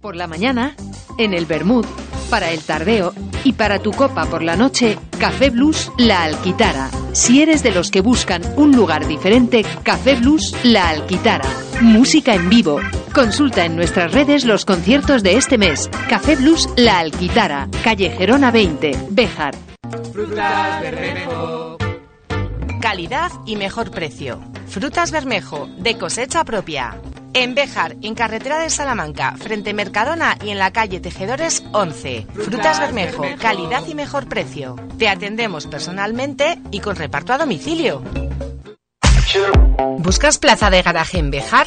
Por 0.00 0.16
la 0.16 0.26
mañana, 0.26 0.74
en 1.18 1.34
el 1.34 1.46
Bermud, 1.46 1.84
para 2.30 2.50
el 2.50 2.60
tardeo 2.60 3.12
y 3.44 3.52
para 3.52 3.78
tu 3.80 3.92
copa 3.92 4.26
por 4.26 4.42
la 4.42 4.56
noche, 4.56 4.98
Café 5.18 5.50
Blues 5.50 5.92
La 5.98 6.24
Alquitara. 6.24 6.90
Si 7.12 7.42
eres 7.42 7.62
de 7.62 7.70
los 7.70 7.90
que 7.90 8.00
buscan 8.00 8.42
un 8.56 8.72
lugar 8.74 9.06
diferente, 9.06 9.64
Café 9.82 10.16
Blues 10.16 10.54
La 10.64 10.88
Alquitara. 10.88 11.48
Música 11.80 12.34
en 12.34 12.48
vivo. 12.48 12.80
Consulta 13.16 13.64
en 13.64 13.76
nuestras 13.76 14.12
redes 14.12 14.44
los 14.44 14.66
conciertos 14.66 15.22
de 15.22 15.38
este 15.38 15.56
mes. 15.56 15.88
Café 16.10 16.36
Blues 16.36 16.68
La 16.76 16.98
Alquitara, 16.98 17.66
calle 17.82 18.10
Gerona 18.10 18.50
20, 18.50 18.92
Bejar. 19.08 19.54
Frutas 20.12 20.82
Bermejo. 20.82 21.78
Calidad 22.82 23.32
y 23.46 23.56
mejor 23.56 23.90
precio. 23.90 24.42
Frutas 24.66 25.12
Bermejo, 25.12 25.66
de 25.78 25.96
cosecha 25.96 26.44
propia. 26.44 27.00
En 27.32 27.54
Béjar, 27.54 27.96
en 28.02 28.14
carretera 28.14 28.58
de 28.58 28.68
Salamanca, 28.68 29.34
frente 29.38 29.72
Mercadona 29.72 30.36
y 30.44 30.50
en 30.50 30.58
la 30.58 30.74
calle 30.74 31.00
Tejedores 31.00 31.64
11. 31.72 32.26
Frutas 32.34 32.80
Bermejo, 32.80 33.24
calidad 33.40 33.86
y 33.86 33.94
mejor 33.94 34.28
precio. 34.28 34.76
Te 34.98 35.08
atendemos 35.08 35.66
personalmente 35.66 36.58
y 36.70 36.80
con 36.80 36.96
reparto 36.96 37.32
a 37.32 37.38
domicilio. 37.38 38.02
¿Buscas 40.00 40.36
plaza 40.36 40.68
de 40.68 40.82
garaje 40.82 41.18
en 41.18 41.30
Béjar? 41.30 41.66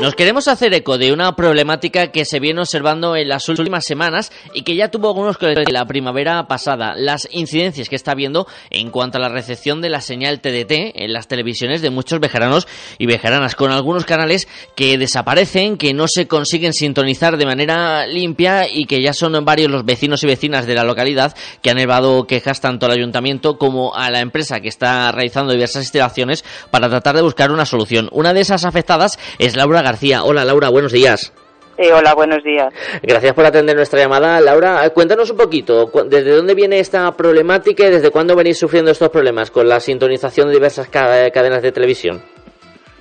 Nos 0.00 0.14
queremos 0.14 0.46
hacer 0.46 0.72
eco 0.74 0.96
de 0.96 1.12
una 1.12 1.34
problemática 1.34 2.12
que 2.12 2.24
se 2.24 2.38
viene 2.38 2.60
observando 2.60 3.16
en 3.16 3.26
las 3.26 3.48
últimas 3.48 3.84
semanas 3.84 4.30
y 4.54 4.62
que 4.62 4.76
ya 4.76 4.92
tuvo 4.92 5.08
algunos 5.08 5.38
que 5.38 5.52
la 5.68 5.86
primavera 5.86 6.46
pasada, 6.46 6.94
las 6.96 7.26
incidencias 7.32 7.88
que 7.88 7.96
está 7.96 8.12
habiendo 8.12 8.46
en 8.70 8.92
cuanto 8.92 9.18
a 9.18 9.20
la 9.20 9.28
recepción 9.28 9.80
de 9.80 9.88
la 9.88 10.00
señal 10.00 10.40
TDT 10.40 10.94
en 10.94 11.12
las 11.12 11.26
televisiones 11.26 11.82
de 11.82 11.90
muchos 11.90 12.20
vejeranos 12.20 12.68
y 12.98 13.06
vejeranas, 13.06 13.56
con 13.56 13.72
algunos 13.72 14.04
canales 14.04 14.46
que 14.76 14.98
desaparecen, 14.98 15.76
que 15.76 15.92
no 15.94 16.06
se 16.06 16.28
consiguen 16.28 16.74
sintonizar 16.74 17.36
de 17.36 17.46
manera 17.46 18.06
limpia 18.06 18.68
y 18.72 18.86
que 18.86 19.02
ya 19.02 19.12
son 19.12 19.44
varios 19.44 19.68
los 19.68 19.84
vecinos 19.84 20.22
y 20.22 20.28
vecinas 20.28 20.68
de 20.68 20.76
la 20.76 20.84
localidad 20.84 21.34
que 21.60 21.70
han 21.70 21.78
elevado 21.78 22.24
quejas 22.28 22.60
tanto 22.60 22.86
al 22.86 22.92
ayuntamiento 22.92 23.58
como 23.58 23.96
a 23.96 24.12
la 24.12 24.20
empresa 24.20 24.60
que 24.60 24.68
está 24.68 25.10
realizando 25.10 25.52
diversas 25.52 25.82
instalaciones 25.82 26.44
para 26.70 26.88
tratar 26.88 27.16
de 27.16 27.22
buscar 27.22 27.50
una 27.50 27.66
solución. 27.66 28.08
Una 28.12 28.32
de 28.32 28.42
esas 28.42 28.64
afectadas 28.64 29.18
es 29.40 29.56
Laura 29.56 29.87
García. 29.88 30.22
Hola 30.22 30.44
Laura, 30.44 30.68
buenos 30.68 30.92
días. 30.92 31.32
hola, 31.78 32.12
buenos 32.14 32.44
días. 32.44 32.74
Gracias 33.02 33.32
por 33.32 33.46
atender 33.46 33.74
nuestra 33.74 33.98
llamada. 33.98 34.38
Laura, 34.38 34.84
eh, 34.84 34.90
cuéntanos 34.90 35.30
un 35.30 35.38
poquito, 35.38 35.90
¿desde 36.06 36.36
dónde 36.36 36.54
viene 36.54 36.78
esta 36.78 37.10
problemática 37.12 37.86
y 37.86 37.90
desde 37.90 38.10
cuándo 38.10 38.36
venís 38.36 38.58
sufriendo 38.58 38.90
estos 38.90 39.08
problemas 39.08 39.50
con 39.50 39.66
la 39.66 39.80
sintonización 39.80 40.48
de 40.48 40.54
diversas 40.54 40.88
cadenas 40.88 41.62
de 41.62 41.72
televisión? 41.72 42.22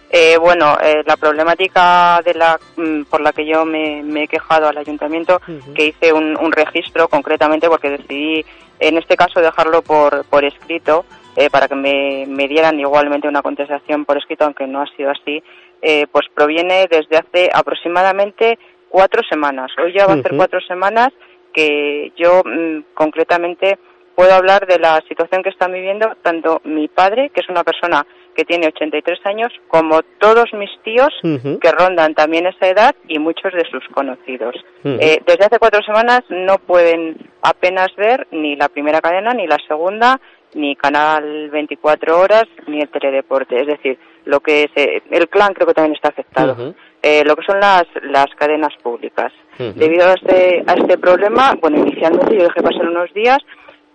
Eh, 0.10 0.38
bueno, 0.38 0.78
eh, 0.82 1.04
la 1.06 1.18
problemática 1.18 2.22
de 2.24 2.34
la, 2.34 2.58
mm, 2.78 3.04
por 3.10 3.20
la 3.20 3.34
que 3.34 3.46
yo 3.46 3.66
me, 3.66 4.24
he 4.24 4.28
quejado 4.30 4.70
al 4.70 4.78
ayuntamiento, 4.78 5.42
que 5.76 5.88
hice 5.88 6.14
un, 6.14 6.52
registro 6.54 7.10
concretamente 7.10 7.68
porque 7.68 7.90
decidí, 7.90 8.46
en 8.80 8.98
este 8.98 9.18
caso, 9.18 9.42
dejarlo 9.42 9.82
por, 9.82 10.24
por 10.30 10.46
escrito, 10.46 11.04
para 11.52 11.68
que 11.68 11.76
me, 11.76 12.26
me 12.28 12.48
dieran 12.48 12.80
igualmente 12.80 13.28
una 13.28 13.44
contestación 13.44 14.06
por 14.06 14.18
escrito, 14.18 14.46
aunque 14.46 14.66
no 14.66 14.82
ha 14.82 14.88
sido 14.96 15.12
así, 15.12 15.44
eh, 15.82 16.06
pues 16.12 16.26
proviene 16.34 16.88
desde 16.90 17.18
hace 17.18 17.50
aproximadamente 17.54 18.58
cuatro 18.90 19.22
semanas. 19.30 19.72
Hoy 19.84 19.94
ya 19.94 20.08
va 20.08 20.14
a 20.14 20.22
ser 20.22 20.36
cuatro 20.36 20.60
semanas 20.62 21.10
que 21.54 22.12
yo 22.16 22.42
mm, 22.44 22.94
concretamente 22.94 23.78
puedo 24.16 24.34
hablar 24.34 24.66
de 24.66 24.80
la 24.80 25.00
situación 25.08 25.44
que 25.44 25.50
están 25.50 25.72
viviendo 25.72 26.10
tanto 26.24 26.60
mi 26.64 26.88
padre, 26.88 27.30
que 27.30 27.42
es 27.42 27.50
una 27.50 27.64
persona 27.64 28.04
que 28.36 28.46
tiene 28.46 28.68
83 28.68 29.20
años, 29.26 29.52
como 29.68 30.02
todos 30.20 30.46
mis 30.54 30.70
tíos 30.84 31.10
que 31.22 31.72
rondan 31.72 32.16
también 32.16 32.48
esa 32.48 32.68
edad 32.68 32.96
y 33.08 33.20
muchos 33.20 33.54
de 33.54 33.64
sus 33.70 33.84
conocidos. 33.94 34.56
Eh, 34.84 35.20
desde 35.26 35.46
hace 35.46 35.60
cuatro 35.60 35.82
semanas 35.84 36.22
no 36.30 36.58
pueden 36.58 37.18
apenas 37.42 37.88
ver 37.96 38.28
ni 38.32 38.56
la 38.56 38.70
primera 38.70 39.02
cadena 39.02 39.34
ni 39.34 39.46
la 39.46 39.58
segunda, 39.68 40.20
ni 40.54 40.76
Canal 40.76 41.50
24 41.50 42.20
Horas, 42.20 42.46
ni 42.68 42.82
el 42.82 42.90
Teledeporte. 42.90 43.60
Es 43.60 43.68
decir, 43.68 44.00
lo 44.28 44.40
que 44.42 44.64
es, 44.64 44.72
eh, 44.76 45.02
el 45.12 45.28
clan 45.30 45.54
creo 45.54 45.68
que 45.68 45.74
también 45.74 45.96
está 45.96 46.10
afectado. 46.10 46.56
eh, 47.02 47.24
lo 47.26 47.36
que 47.36 47.46
son 47.46 47.60
las, 47.60 47.86
las 48.04 48.28
cadenas 48.36 48.74
públicas. 48.84 49.32
Debido 49.58 50.06
a 50.08 50.14
este, 50.14 50.64
a 50.68 50.74
este 50.74 50.98
problema, 50.98 51.54
bueno, 51.60 51.78
inicialmente 51.78 52.36
yo 52.38 52.44
dejé 52.44 52.62
pasar 52.62 52.88
unos 52.88 53.12
días 53.14 53.40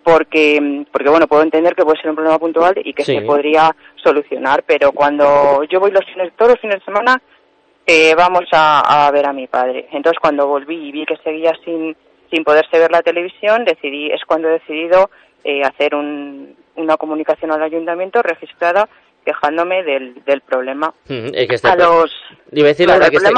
porque, 0.03 0.85
porque 0.91 1.09
bueno, 1.09 1.27
puedo 1.27 1.43
entender 1.43 1.75
que 1.75 1.83
puede 1.83 1.99
ser 2.01 2.09
un 2.09 2.15
problema 2.17 2.37
puntual 2.39 2.73
y 2.83 2.93
que 2.93 3.03
se 3.05 3.21
podría 3.21 3.73
solucionar, 4.03 4.63
pero 4.67 4.91
cuando 4.91 5.63
yo 5.65 5.79
voy 5.79 5.91
los 5.91 6.03
fines, 6.05 6.33
todos 6.35 6.51
los 6.51 6.59
fines 6.59 6.79
de 6.79 6.85
semana, 6.85 7.21
eh, 7.85 8.13
vamos 8.15 8.43
a, 8.51 9.05
a 9.07 9.11
ver 9.11 9.25
a 9.25 9.33
mi 9.33 9.47
padre. 9.47 9.87
Entonces 9.93 10.19
cuando 10.19 10.47
volví 10.47 10.75
y 10.89 10.91
vi 10.91 11.05
que 11.05 11.15
seguía 11.23 11.53
sin, 11.63 11.95
sin 12.31 12.43
poderse 12.43 12.77
ver 12.79 12.91
la 12.91 13.01
televisión, 13.01 13.63
decidí, 13.63 14.07
es 14.11 14.21
cuando 14.25 14.49
he 14.49 14.53
decidido 14.53 15.09
eh, 15.45 15.61
hacer 15.63 15.95
un, 15.95 16.55
una 16.75 16.97
comunicación 16.97 17.51
al 17.51 17.63
ayuntamiento 17.63 18.21
registrada 18.21 18.89
quejándome 19.23 19.83
del, 19.83 20.15
del 20.25 20.41
problema. 20.41 20.93
Es 21.07 21.47
que 21.47 21.55
este 21.55 21.67
a 21.69 21.75
los 21.75 22.11
Te 22.51 22.59
iba 22.59 22.67
a 22.67 22.71
decir, 22.71 22.87
Laura, 22.87 23.09
que 23.09 23.17
este, 23.17 23.31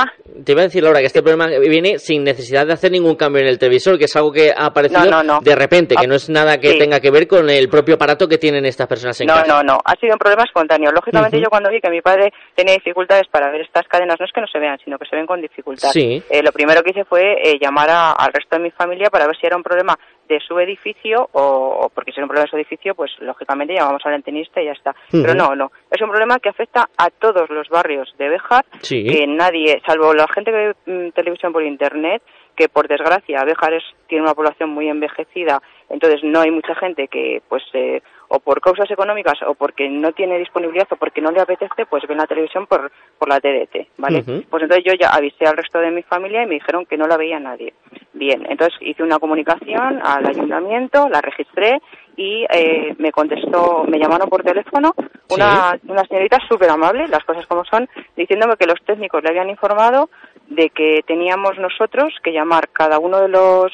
te 0.43 0.51
iba 0.51 0.61
a 0.61 0.65
decir, 0.65 0.83
Laura, 0.83 0.99
que 0.99 1.05
este 1.05 1.21
problema 1.23 1.47
viene 1.59 1.99
sin 1.99 2.23
necesidad 2.23 2.65
de 2.67 2.73
hacer 2.73 2.91
ningún 2.91 3.15
cambio 3.15 3.41
en 3.41 3.47
el 3.47 3.57
televisor, 3.59 3.97
que 3.97 4.05
es 4.05 4.15
algo 4.15 4.31
que 4.31 4.51
ha 4.55 4.65
aparecido 4.65 5.05
No, 5.05 5.23
no, 5.23 5.23
no. 5.23 5.39
de 5.41 5.55
repente, 5.55 5.95
que 5.95 6.03
Ah, 6.05 6.07
no 6.07 6.15
es 6.15 6.29
nada 6.29 6.57
que 6.57 6.71
sí. 6.71 6.79
tenga 6.79 6.99
que 6.99 7.11
ver 7.11 7.27
con 7.27 7.49
el 7.49 7.69
propio 7.69 7.95
aparato 7.95 8.27
que 8.27 8.37
tienen 8.37 8.65
estas 8.65 8.87
personas 8.87 9.19
en 9.21 9.27
No, 9.27 9.35
casa. 9.35 9.47
no, 9.47 9.63
no, 9.63 9.77
ha 9.83 9.95
sido 9.95 10.13
un 10.13 10.19
problema 10.19 10.43
espontáneo. 10.43 10.91
Lógicamente 10.91 11.39
yo 11.39 11.49
cuando 11.49 11.69
vi 11.69 11.79
que 11.79 11.89
mi 11.89 12.01
padre 12.01 12.33
tenía 12.55 12.73
dificultades 12.73 13.27
para 13.31 13.49
ver 13.51 13.61
estas 13.61 13.87
cadenas, 13.87 14.17
no 14.19 14.25
es 14.25 14.31
que 14.33 14.41
no 14.41 14.47
se 14.47 14.59
vean, 14.59 14.77
sino 14.83 14.97
que 14.97 15.05
se 15.05 15.15
ven 15.15 15.25
con 15.25 15.41
dificultad. 15.41 15.89
Sí. 15.91 16.21
Eh, 16.29 16.41
lo 16.43 16.51
primero 16.51 16.81
que 16.83 16.91
hice 16.91 17.05
fue 17.05 17.33
eh, 17.43 17.57
llamar 17.61 17.89
a- 17.89 18.11
al 18.11 18.33
resto 18.33 18.57
de 18.57 18.63
mi 18.63 18.71
familia 18.71 19.09
para 19.09 19.27
ver 19.27 19.35
si 19.39 19.45
era 19.45 19.55
un 19.55 19.63
problema 19.63 19.97
de 20.27 20.39
su 20.39 20.59
edificio 20.59 21.29
o, 21.33 21.41
o 21.85 21.89
porque 21.89 22.11
si 22.11 22.19
era 22.19 22.25
un 22.25 22.29
problema 22.29 22.45
de 22.45 22.49
su 22.51 22.55
edificio, 22.57 22.95
pues 22.95 23.11
lógicamente 23.19 23.73
llamamos 23.75 24.05
al 24.05 24.13
antenista 24.15 24.61
y 24.61 24.65
ya 24.65 24.71
está. 24.71 24.95
Pero 25.11 25.33
no, 25.33 25.55
no, 25.55 25.71
es 25.91 26.01
un 26.01 26.09
problema 26.09 26.39
que 26.39 26.49
afecta 26.49 26.89
a 26.97 27.09
todos 27.09 27.49
los 27.49 27.69
barrios 27.69 28.13
de 28.17 28.29
Béjar, 28.29 28.65
Sí. 28.81 29.05
que 29.05 29.27
nadie, 29.27 29.81
salvo 29.85 30.13
la 30.13 30.27
gente 30.27 30.51
que 30.51 30.57
ve 30.57 31.07
mm, 31.07 31.11
televisión 31.11 31.53
por 31.53 31.63
internet, 31.63 32.21
que 32.55 32.69
por 32.69 32.87
desgracia 32.87 33.43
Béjar 33.43 33.73
es, 33.73 33.83
tiene 34.07 34.23
una 34.23 34.33
población 34.33 34.69
muy 34.69 34.89
envejecida, 34.89 35.61
entonces 35.89 36.23
no 36.23 36.41
hay 36.41 36.51
mucha 36.51 36.75
gente 36.75 37.07
que 37.07 37.41
pues 37.47 37.63
eh, 37.73 38.01
o 38.27 38.39
por 38.39 38.61
causas 38.61 38.89
económicas 38.89 39.35
o 39.45 39.53
porque 39.53 39.89
no 39.89 40.11
tiene 40.13 40.39
disponibilidad 40.39 40.87
o 40.91 40.95
porque 40.95 41.21
no 41.21 41.31
le 41.31 41.41
apetece, 41.41 41.85
pues 41.85 42.03
ven 42.07 42.17
la 42.17 42.27
televisión 42.27 42.65
por, 42.67 42.91
por 43.17 43.29
la 43.29 43.39
TDT, 43.39 43.87
¿vale? 43.97 44.23
Pues 44.23 44.63
entonces 44.63 44.83
yo 44.83 44.93
ya 44.99 45.09
avisé 45.09 45.45
al 45.45 45.57
resto 45.57 45.79
de 45.79 45.91
mi 45.91 46.01
familia 46.03 46.43
y 46.43 46.47
me 46.47 46.55
dijeron 46.55 46.85
que 46.85 46.97
no 46.97 47.07
la 47.07 47.17
veía 47.17 47.39
nadie. 47.39 47.73
Bien, 48.13 48.45
entonces 48.49 48.77
hice 48.81 49.03
una 49.03 49.19
comunicación 49.19 50.01
al 50.03 50.25
ayuntamiento, 50.25 51.07
la 51.09 51.21
registré 51.21 51.81
y 52.15 52.45
eh, 52.49 52.95
me 52.97 53.11
contestó, 53.11 53.83
me 53.87 53.99
llamaron 53.99 54.29
por 54.29 54.43
teléfono 54.43 54.93
una, 55.29 55.77
una 55.87 56.05
señorita 56.05 56.39
súper 56.47 56.69
amable, 56.69 57.07
las 57.07 57.23
cosas 57.23 57.45
como 57.47 57.65
son, 57.65 57.89
diciéndome 58.15 58.57
que 58.57 58.67
los 58.67 58.81
técnicos 58.85 59.23
le 59.23 59.29
habían 59.29 59.49
informado 59.49 60.09
de 60.47 60.69
que 60.69 61.03
teníamos 61.05 61.57
nosotros 61.57 62.13
que 62.23 62.31
llamar 62.31 62.69
cada 62.69 62.99
uno 62.99 63.19
de 63.19 63.29
los 63.29 63.71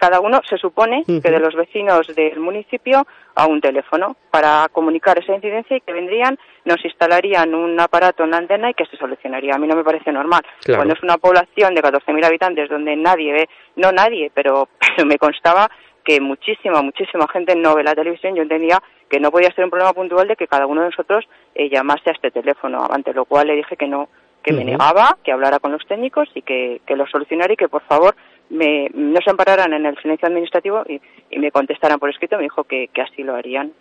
cada 0.00 0.20
uno 0.20 0.40
se 0.48 0.56
supone 0.56 1.04
que 1.04 1.30
de 1.30 1.38
los 1.38 1.54
vecinos 1.54 2.06
del 2.16 2.40
municipio 2.40 3.06
a 3.34 3.46
un 3.46 3.60
teléfono 3.60 4.16
para 4.30 4.66
comunicar 4.72 5.18
esa 5.18 5.34
incidencia 5.34 5.76
y 5.76 5.82
que 5.82 5.92
vendrían, 5.92 6.38
nos 6.64 6.82
instalarían 6.82 7.54
un 7.54 7.78
aparato 7.78 8.24
en 8.24 8.30
la 8.30 8.38
antena 8.38 8.70
y 8.70 8.74
que 8.74 8.86
se 8.86 8.96
solucionaría. 8.96 9.54
A 9.54 9.58
mí 9.58 9.66
no 9.66 9.76
me 9.76 9.84
parece 9.84 10.10
normal. 10.10 10.40
Claro. 10.62 10.78
Cuando 10.78 10.94
es 10.94 11.02
una 11.02 11.18
población 11.18 11.74
de 11.74 11.82
14.000 11.82 12.24
habitantes 12.24 12.70
donde 12.70 12.96
nadie 12.96 13.30
ve, 13.30 13.48
no 13.76 13.92
nadie, 13.92 14.32
pero, 14.34 14.70
pero 14.96 15.06
me 15.06 15.18
constaba 15.18 15.70
que 16.10 16.20
muchísima, 16.20 16.82
muchísima 16.82 17.28
gente 17.28 17.54
no 17.54 17.76
ve 17.76 17.84
la 17.84 17.94
televisión, 17.94 18.34
yo 18.34 18.42
entendía 18.42 18.82
que 19.08 19.20
no 19.20 19.30
podía 19.30 19.52
ser 19.52 19.64
un 19.64 19.70
problema 19.70 19.92
puntual 19.92 20.26
de 20.26 20.34
que 20.34 20.48
cada 20.48 20.66
uno 20.66 20.80
de 20.80 20.88
nosotros 20.88 21.24
eh, 21.54 21.68
llamase 21.68 22.10
a 22.10 22.12
este 22.12 22.32
teléfono, 22.32 22.84
ante 22.90 23.14
lo 23.14 23.24
cual 23.26 23.46
le 23.46 23.54
dije 23.54 23.76
que 23.76 23.86
no, 23.86 24.08
que 24.42 24.52
me 24.52 24.64
negaba, 24.64 25.18
que 25.22 25.30
hablara 25.30 25.60
con 25.60 25.70
los 25.70 25.86
técnicos 25.86 26.28
y 26.34 26.42
que, 26.42 26.80
que 26.84 26.96
lo 26.96 27.06
solucionara 27.06 27.52
y 27.52 27.56
que 27.56 27.68
por 27.68 27.82
favor 27.82 28.16
me, 28.48 28.90
no 28.92 29.20
se 29.24 29.30
ampararan 29.30 29.72
en 29.72 29.86
el 29.86 29.96
silencio 29.98 30.26
administrativo 30.26 30.82
y, 30.88 31.00
y 31.30 31.38
me 31.38 31.52
contestaran 31.52 32.00
por 32.00 32.10
escrito, 32.10 32.36
me 32.38 32.44
dijo 32.44 32.64
que, 32.64 32.88
que 32.88 33.02
así 33.02 33.22
lo 33.22 33.36
harían. 33.36 33.72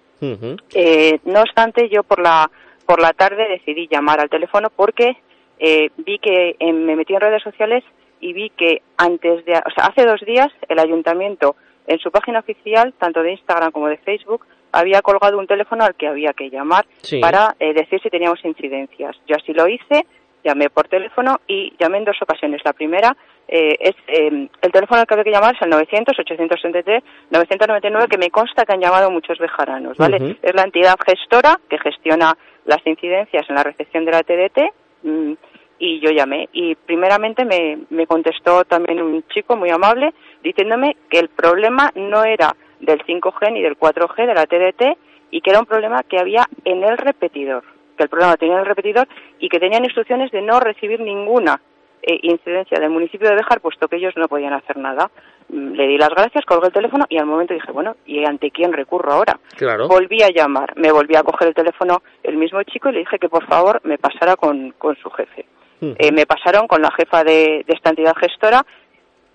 Eh, 0.76 1.20
no 1.24 1.42
obstante, 1.42 1.90
yo 1.90 2.04
por 2.04 2.20
la 2.20 2.52
por 2.86 3.02
la 3.02 3.14
tarde 3.14 3.48
decidí 3.50 3.88
llamar 3.88 4.20
al 4.20 4.30
teléfono 4.30 4.70
porque 4.76 5.18
eh, 5.60 5.90
vi 5.98 6.20
que 6.20 6.56
eh, 6.60 6.74
me 6.74 6.96
metí 6.96 7.14
en 7.14 7.22
redes 7.22 7.42
sociales 7.42 7.84
y 8.20 8.34
vi 8.34 8.50
que 8.50 8.82
antes 8.98 9.46
de, 9.46 9.54
o 9.54 9.72
sea, 9.74 9.86
hace 9.86 10.06
dos 10.06 10.22
días 10.22 10.50
el 10.68 10.78
ayuntamiento 10.78 11.56
en 11.90 12.00
su 12.00 12.12
página 12.12 12.40
oficial, 12.40 12.94
tanto 12.98 13.22
de 13.24 13.32
Instagram 13.32 13.72
como 13.72 13.88
de 13.88 13.98
Facebook, 13.98 14.46
había 14.72 15.02
colgado 15.02 15.40
un 15.40 15.48
teléfono 15.48 15.84
al 15.84 15.96
que 15.96 16.08
había 16.08 16.34
que 16.34 16.50
llamar 16.52 16.86
Sí. 17.02 17.20
para 17.20 17.56
eh, 17.60 17.74
decir 17.74 18.00
si 18.02 18.10
teníamos 18.10 18.44
incidencias. 18.46 19.16
Yo 19.28 19.36
así 19.36 19.52
lo 19.54 19.68
hice, 19.68 20.06
llamé 20.44 20.70
por 20.70 20.88
teléfono 20.88 21.40
y 21.48 21.74
llamé 21.80 21.98
en 21.98 22.06
dos 22.06 22.18
ocasiones. 22.22 22.62
La 22.64 22.74
primera 22.74 23.18
eh, 23.48 23.76
es 23.80 23.96
eh, 24.08 24.48
el 24.62 24.72
teléfono 24.72 25.02
al 25.02 25.08
que 25.08 25.16
había 25.16 25.24
que 25.24 25.32
llamar 25.32 25.56
es 25.56 25.62
el 25.64 25.72
900-863-999, 25.72 28.08
que 28.08 28.18
me 28.20 28.30
consta 28.30 28.64
que 28.66 28.74
han 28.74 28.82
llamado 28.82 29.10
muchos 29.10 29.40
bejaranos, 29.40 29.98
¿vale? 29.98 30.38
Es 30.44 30.54
la 30.54 30.62
entidad 30.64 30.96
gestora 31.06 31.60
que 31.70 31.80
gestiona 31.80 32.38
las 32.66 32.86
incidencias 32.86 33.50
en 33.50 33.56
la 33.56 33.64
recepción 33.64 34.06
de 34.06 34.12
la 34.12 34.22
TDT 34.22 34.60
mm, 35.04 35.34
y 35.80 36.00
yo 36.00 36.12
llamé. 36.12 36.48
Y 36.54 36.76
primeramente 36.76 37.44
me, 37.46 37.80
me 37.90 38.06
contestó 38.06 38.64
también 38.66 39.02
un 39.02 39.24
chico 39.30 39.56
muy 39.56 39.72
amable 39.72 40.14
diciéndome 40.44 40.96
que 41.10 41.20
el 41.20 41.30
problema 41.30 41.92
no 41.96 42.24
era 42.24 42.56
del 42.80 43.04
5G 43.04 43.52
ni 43.54 43.62
del 43.62 43.78
4G 43.78 44.26
de 44.26 44.34
la 44.34 44.46
TDT 44.46 44.98
y 45.32 45.42
que 45.42 45.50
era 45.50 45.60
un 45.60 45.66
problema 45.66 46.04
que 46.04 46.20
había 46.20 46.46
en 46.66 46.84
el 46.84 46.98
repetidor, 46.98 47.64
que 47.98 48.04
el 48.04 48.10
problema 48.10 48.38
tenía 48.38 48.56
en 48.56 48.62
el 48.62 48.66
repetidor 48.66 49.08
y 49.40 49.50
que 49.50 49.60
tenían 49.60 49.84
instrucciones 49.84 50.32
de 50.32 50.42
no 50.42 50.60
recibir 50.60 51.00
ninguna 51.00 51.62
eh, 52.02 52.18
incidencia 52.24 52.80
del 52.80 52.90
municipio 52.90 53.28
de 53.28 53.36
Bejar, 53.36 53.60
puesto 53.60 53.88
que 53.90 53.98
ellos 53.98 54.14
no 54.16 54.30
podían 54.30 54.54
hacer 54.54 54.78
nada. 54.78 55.12
Mm, 55.50 55.74
Le 55.74 55.88
di 55.88 55.98
las 55.98 56.10
gracias, 56.10 56.46
colgué 56.46 56.68
el 56.68 56.74
teléfono 56.74 57.06
y 57.10 57.18
al 57.18 57.26
momento 57.26 57.54
dije, 57.54 57.72
bueno, 57.72 57.98
¿y 58.06 58.24
ante 58.24 58.52
quién 58.52 58.72
recurro 58.72 59.12
ahora? 59.12 59.38
Claro. 59.58 59.88
Volví 59.88 60.24
a 60.24 60.30
llamar, 60.30 60.74
me 60.78 60.92
volví 60.92 61.16
a 61.16 61.24
coger 61.24 61.50
el 61.50 61.54
teléfono 61.54 62.02
el 62.24 62.38
mismo 62.38 62.64
chico 62.64 62.90
y 62.90 62.94
le 62.94 63.00
dije 63.00 63.20
que 63.20 63.28
por 63.28 63.46
favor 63.46 63.82
me 63.84 63.98
pasara 63.98 64.38
con, 64.38 64.72
con 64.78 64.96
su 64.96 65.10
jefe. 65.10 65.46
Eh, 65.82 66.12
me 66.12 66.26
pasaron 66.26 66.68
con 66.68 66.82
la 66.82 66.92
jefa 66.92 67.24
de, 67.24 67.64
de 67.66 67.74
esta 67.74 67.92
entidad 67.92 68.14
gestora 68.18 68.66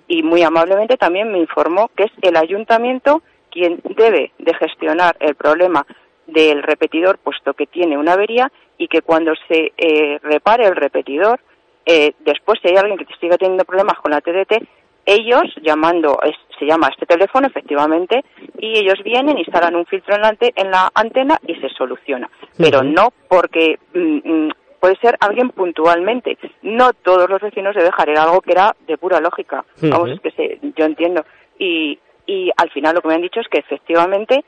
y 0.08 0.22
muy 0.22 0.42
amablemente 0.42 0.96
también 0.96 1.30
me 1.32 1.38
informó 1.38 1.90
que 1.96 2.04
es 2.04 2.12
el 2.22 2.36
ayuntamiento 2.36 3.22
quien 3.50 3.80
debe 3.96 4.32
de 4.38 4.54
gestionar 4.54 5.16
el 5.20 5.34
problema 5.34 5.86
del 6.26 6.62
repetidor 6.62 7.18
puesto 7.18 7.54
que 7.54 7.66
tiene 7.66 7.96
una 7.98 8.14
avería 8.14 8.50
y 8.78 8.88
que 8.88 9.02
cuando 9.02 9.32
se 9.48 9.72
eh, 9.76 10.18
repare 10.22 10.64
el 10.66 10.74
repetidor 10.76 11.40
eh, 11.86 12.12
después 12.20 12.58
si 12.62 12.68
hay 12.68 12.76
alguien 12.76 12.98
que 12.98 13.06
siga 13.20 13.36
teniendo 13.36 13.64
problemas 13.64 13.98
con 13.98 14.10
la 14.10 14.20
TDT 14.20 14.62
ellos 15.06 15.42
llamando 15.62 16.18
es- 16.22 16.34
se 16.58 16.64
llama 16.66 16.86
a 16.86 16.90
este 16.90 17.04
teléfono 17.06 17.46
efectivamente 17.46 18.24
y 18.58 18.78
ellos 18.78 19.02
vienen 19.04 19.38
instalan 19.38 19.76
un 19.76 19.84
filtro 19.86 20.14
en 20.14 20.22
la, 20.22 20.28
ante- 20.28 20.52
en 20.56 20.70
la 20.70 20.90
antena 20.94 21.38
y 21.46 21.54
se 21.56 21.68
soluciona. 21.70 22.30
Pero 22.56 22.82
no 22.82 23.12
porque 23.28 23.78
mm, 23.92 24.20
mm, 24.24 24.50
puede 24.84 24.96
ser 25.00 25.16
alguien 25.20 25.48
puntualmente 25.50 26.36
no 26.62 26.92
todos 26.92 27.28
los 27.30 27.40
vecinos 27.40 27.74
de 27.74 27.84
dejar 27.84 28.10
era 28.10 28.22
algo 28.24 28.40
que 28.42 28.52
era 28.52 28.74
de 28.86 28.98
pura 28.98 29.18
lógica 29.20 29.64
vamos 29.80 30.10
es 30.10 30.20
que 30.20 30.30
se- 30.32 30.58
yo 30.76 30.84
entiendo 30.84 31.24
y 31.58 31.98
y 32.26 32.50
al 32.62 32.70
final 32.70 32.94
lo 32.94 33.00
que 33.02 33.08
me 33.08 33.14
han 33.14 33.22
dicho 33.22 33.40
es 33.40 33.48
que 33.48 33.58
efectivamente 33.60 34.44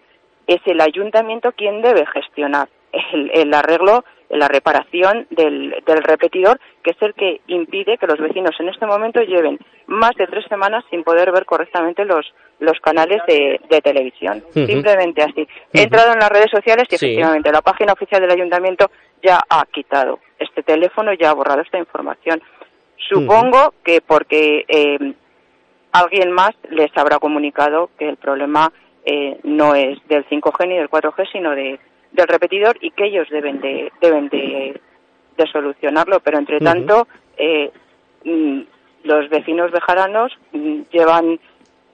es 0.47 0.61
el 0.67 0.81
ayuntamiento 0.81 1.53
quien 1.53 1.81
debe 1.83 2.05
gestionar 2.07 2.69
el, 3.13 3.31
el 3.35 3.53
arreglo, 3.53 4.05
la 4.31 4.49
reparación 4.49 5.27
del, 5.29 5.75
del 5.87 6.03
repetidor, 6.03 6.59
que 6.83 6.93
es 6.93 6.97
el 7.03 7.13
que 7.13 7.41
impide 7.49 7.99
que 7.99 8.07
los 8.07 8.19
vecinos 8.19 8.55
en 8.59 8.69
este 8.71 8.87
momento 8.87 9.21
lleven 9.21 9.59
más 9.87 10.13
de 10.17 10.27
tres 10.27 10.47
semanas 10.49 10.83
sin 10.91 11.05
poder 11.05 11.31
ver 11.33 11.45
correctamente 11.45 12.07
los, 12.07 12.25
los 12.59 12.79
canales 12.81 13.21
de, 13.29 13.61
de 13.69 13.81
televisión. 13.83 14.43
Simplemente 14.55 15.23
así. 15.23 15.47
He 15.75 15.83
entrado 15.83 16.13
en 16.15 16.21
las 16.21 16.31
redes 16.31 16.51
sociales 16.51 16.85
y 16.91 16.97
Sí. 16.97 17.05
efectivamente 17.07 17.53
la 17.53 17.61
página 17.61 17.93
oficial 17.93 18.23
del 18.23 18.31
ayuntamiento 18.31 18.91
ya 19.27 19.41
ha 19.49 19.67
quitado 19.67 20.21
este 20.39 20.63
teléfono, 20.63 21.13
ya 21.13 21.31
ha 21.31 21.35
borrado 21.35 21.63
esta 21.63 21.79
información. 21.79 22.41
Supongo 23.09 23.75
que 23.85 24.01
porque 24.01 24.65
eh, 24.69 25.15
alguien 25.93 26.31
más 26.33 26.53
les 26.71 26.97
habrá 26.97 27.19
comunicado 27.19 27.91
que 27.99 28.09
el 28.09 28.17
problema 28.17 28.73
eh, 29.05 29.39
no 29.43 29.75
es 29.75 29.99
del 30.09 30.27
5G 30.29 30.69
ni 30.69 30.77
del 30.77 30.91
4G, 30.91 31.33
sino 31.33 31.51
de, 31.51 31.79
del 32.13 32.29
repetidor 32.29 32.77
y 32.81 32.91
que 32.93 33.07
ellos 33.07 33.29
deben 33.31 33.61
de, 33.61 33.93
deben 34.01 34.29
de, 34.29 34.81
de 35.37 35.47
solucionarlo. 35.49 36.21
Pero 36.21 36.39
entre 36.39 36.61
tanto, 36.61 37.09
eh, 37.37 37.71
mm, 38.25 38.61
los 39.05 39.29
vecinos 39.29 39.71
bejaranos 39.73 40.33
mm, 40.53 40.83
llevan 40.93 41.39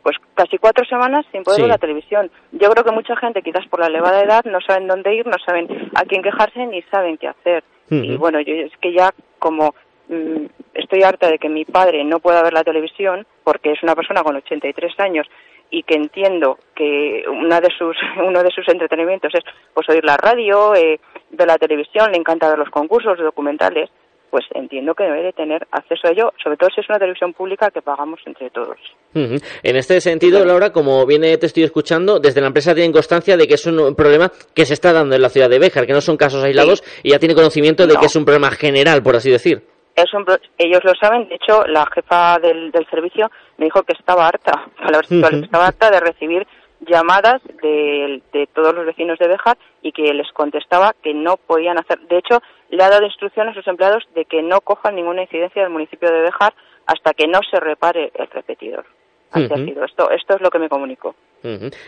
pues 0.02 0.16
casi 0.34 0.58
cuatro 0.58 0.84
semanas 0.84 1.24
sin 1.32 1.42
poder 1.44 1.56
Sí. 1.56 1.62
ver 1.62 1.70
la 1.70 1.78
televisión. 1.78 2.30
Yo 2.52 2.70
creo 2.70 2.84
que 2.84 2.90
mucha 2.92 3.16
gente, 3.16 3.42
quizás 3.42 3.66
por 3.68 3.80
la 3.80 3.86
elevada 3.86 4.22
edad, 4.22 4.44
no 4.44 4.60
saben 4.60 4.88
dónde 4.88 5.14
ir, 5.14 5.26
no 5.26 5.36
saben 5.44 5.68
a 5.94 6.04
quién 6.04 6.22
quejarse 6.22 6.66
ni 6.66 6.82
saben 6.82 7.16
qué 7.18 7.28
hacer. 7.28 7.64
Y 7.90 8.16
bueno, 8.16 8.40
yo 8.40 8.54
es 8.54 8.72
que 8.80 8.92
ya 8.92 9.10
como 9.38 9.74
mm, 10.08 10.46
estoy 10.74 11.02
harta 11.02 11.28
de 11.30 11.38
que 11.38 11.48
mi 11.50 11.64
padre 11.66 12.02
no 12.04 12.20
pueda 12.20 12.42
ver 12.42 12.54
la 12.54 12.64
televisión 12.64 13.26
porque 13.44 13.72
es 13.72 13.82
una 13.82 13.94
persona 13.94 14.22
con 14.22 14.34
83 14.36 14.98
años 14.98 15.26
y 15.70 15.82
que 15.82 15.94
entiendo 15.94 16.58
que 16.74 17.24
una 17.28 17.60
de 17.60 17.68
sus 17.76 17.96
uno 18.26 18.42
de 18.42 18.50
sus 18.50 18.66
entretenimientos 18.68 19.34
es 19.34 19.44
pues 19.74 19.88
oír 19.90 20.04
la 20.04 20.16
radio, 20.16 20.74
eh, 20.74 21.00
ver 21.30 21.46
la 21.46 21.58
televisión, 21.58 22.12
le 22.12 22.18
encanta 22.18 22.48
ver 22.48 22.58
los 22.58 22.70
concursos 22.70 23.18
documentales, 23.18 23.90
pues 24.32 24.46
entiendo 24.54 24.94
que 24.94 25.04
debe 25.04 25.24
de 25.24 25.32
tener 25.34 25.66
acceso 25.70 26.08
a 26.08 26.10
ello, 26.10 26.32
sobre 26.42 26.56
todo 26.56 26.70
si 26.74 26.80
es 26.80 26.88
una 26.88 26.98
televisión 26.98 27.34
pública 27.34 27.70
que 27.70 27.82
pagamos 27.82 28.18
entre 28.24 28.48
todos. 28.48 28.78
En 29.12 29.76
este 29.76 30.00
sentido, 30.00 30.42
Laura, 30.46 30.72
como 30.72 31.04
viene 31.04 31.36
te 31.36 31.44
estoy 31.44 31.64
escuchando, 31.64 32.18
desde 32.18 32.40
la 32.40 32.46
empresa 32.46 32.74
tienen 32.74 32.92
constancia 32.92 33.36
de 33.36 33.46
que 33.46 33.54
es 33.54 33.66
un 33.66 33.94
problema 33.94 34.32
que 34.54 34.64
se 34.64 34.72
está 34.72 34.94
dando 34.94 35.14
en 35.14 35.20
la 35.20 35.28
ciudad 35.28 35.50
de 35.50 35.58
Béjar, 35.58 35.86
que 35.86 35.92
no 35.92 36.00
son 36.00 36.16
casos 36.16 36.42
aislados 36.42 36.82
y 37.02 37.10
ya 37.10 37.18
tiene 37.18 37.34
conocimiento 37.34 37.86
de 37.86 37.94
que 37.96 38.06
es 38.06 38.16
un 38.16 38.24
problema 38.24 38.50
general, 38.50 39.02
por 39.02 39.16
así 39.16 39.30
decir. 39.30 39.62
Es 39.94 40.14
un, 40.14 40.24
ellos 40.56 40.80
lo 40.82 40.94
saben, 40.98 41.28
de 41.28 41.34
hecho, 41.34 41.66
la 41.66 41.84
jefa 41.94 42.38
del, 42.38 42.70
del 42.70 42.86
servicio 42.88 43.30
me 43.58 43.66
dijo 43.66 43.82
que 43.82 43.92
estaba 43.92 44.28
harta, 44.28 44.64
palabras 44.78 45.08
textuales, 45.10 45.42
estaba 45.42 45.66
harta 45.66 45.90
de 45.90 46.00
recibir 46.00 46.46
llamadas 46.86 47.42
de, 47.62 48.48
todos 48.54 48.74
los 48.74 48.86
vecinos 48.86 49.18
de 49.18 49.28
Bejar 49.28 49.56
y 49.82 49.92
que 49.92 50.12
les 50.14 50.30
contestaba 50.32 50.94
que 51.02 51.14
no 51.14 51.36
podían 51.36 51.78
hacer. 51.78 52.00
De 52.08 52.18
hecho, 52.18 52.40
le 52.70 52.82
ha 52.82 52.90
dado 52.90 53.06
instrucciones 53.06 53.52
a 53.52 53.54
sus 53.54 53.68
empleados 53.68 54.04
de 54.14 54.24
que 54.24 54.42
no 54.42 54.60
cojan 54.60 54.96
ninguna 54.96 55.22
incidencia 55.22 55.62
del 55.62 55.72
municipio 55.72 56.10
de 56.10 56.22
Bejar 56.22 56.54
hasta 56.86 57.14
que 57.14 57.26
no 57.26 57.40
se 57.50 57.60
repare 57.60 58.10
el 58.14 58.26
repetidor. 58.28 58.84
Así 59.32 59.48
ha 59.50 59.56
sido. 59.56 59.84
Esto, 59.84 60.10
esto 60.10 60.34
es 60.36 60.40
lo 60.40 60.50
que 60.50 60.58
me 60.58 60.68
comunicó. 60.68 61.14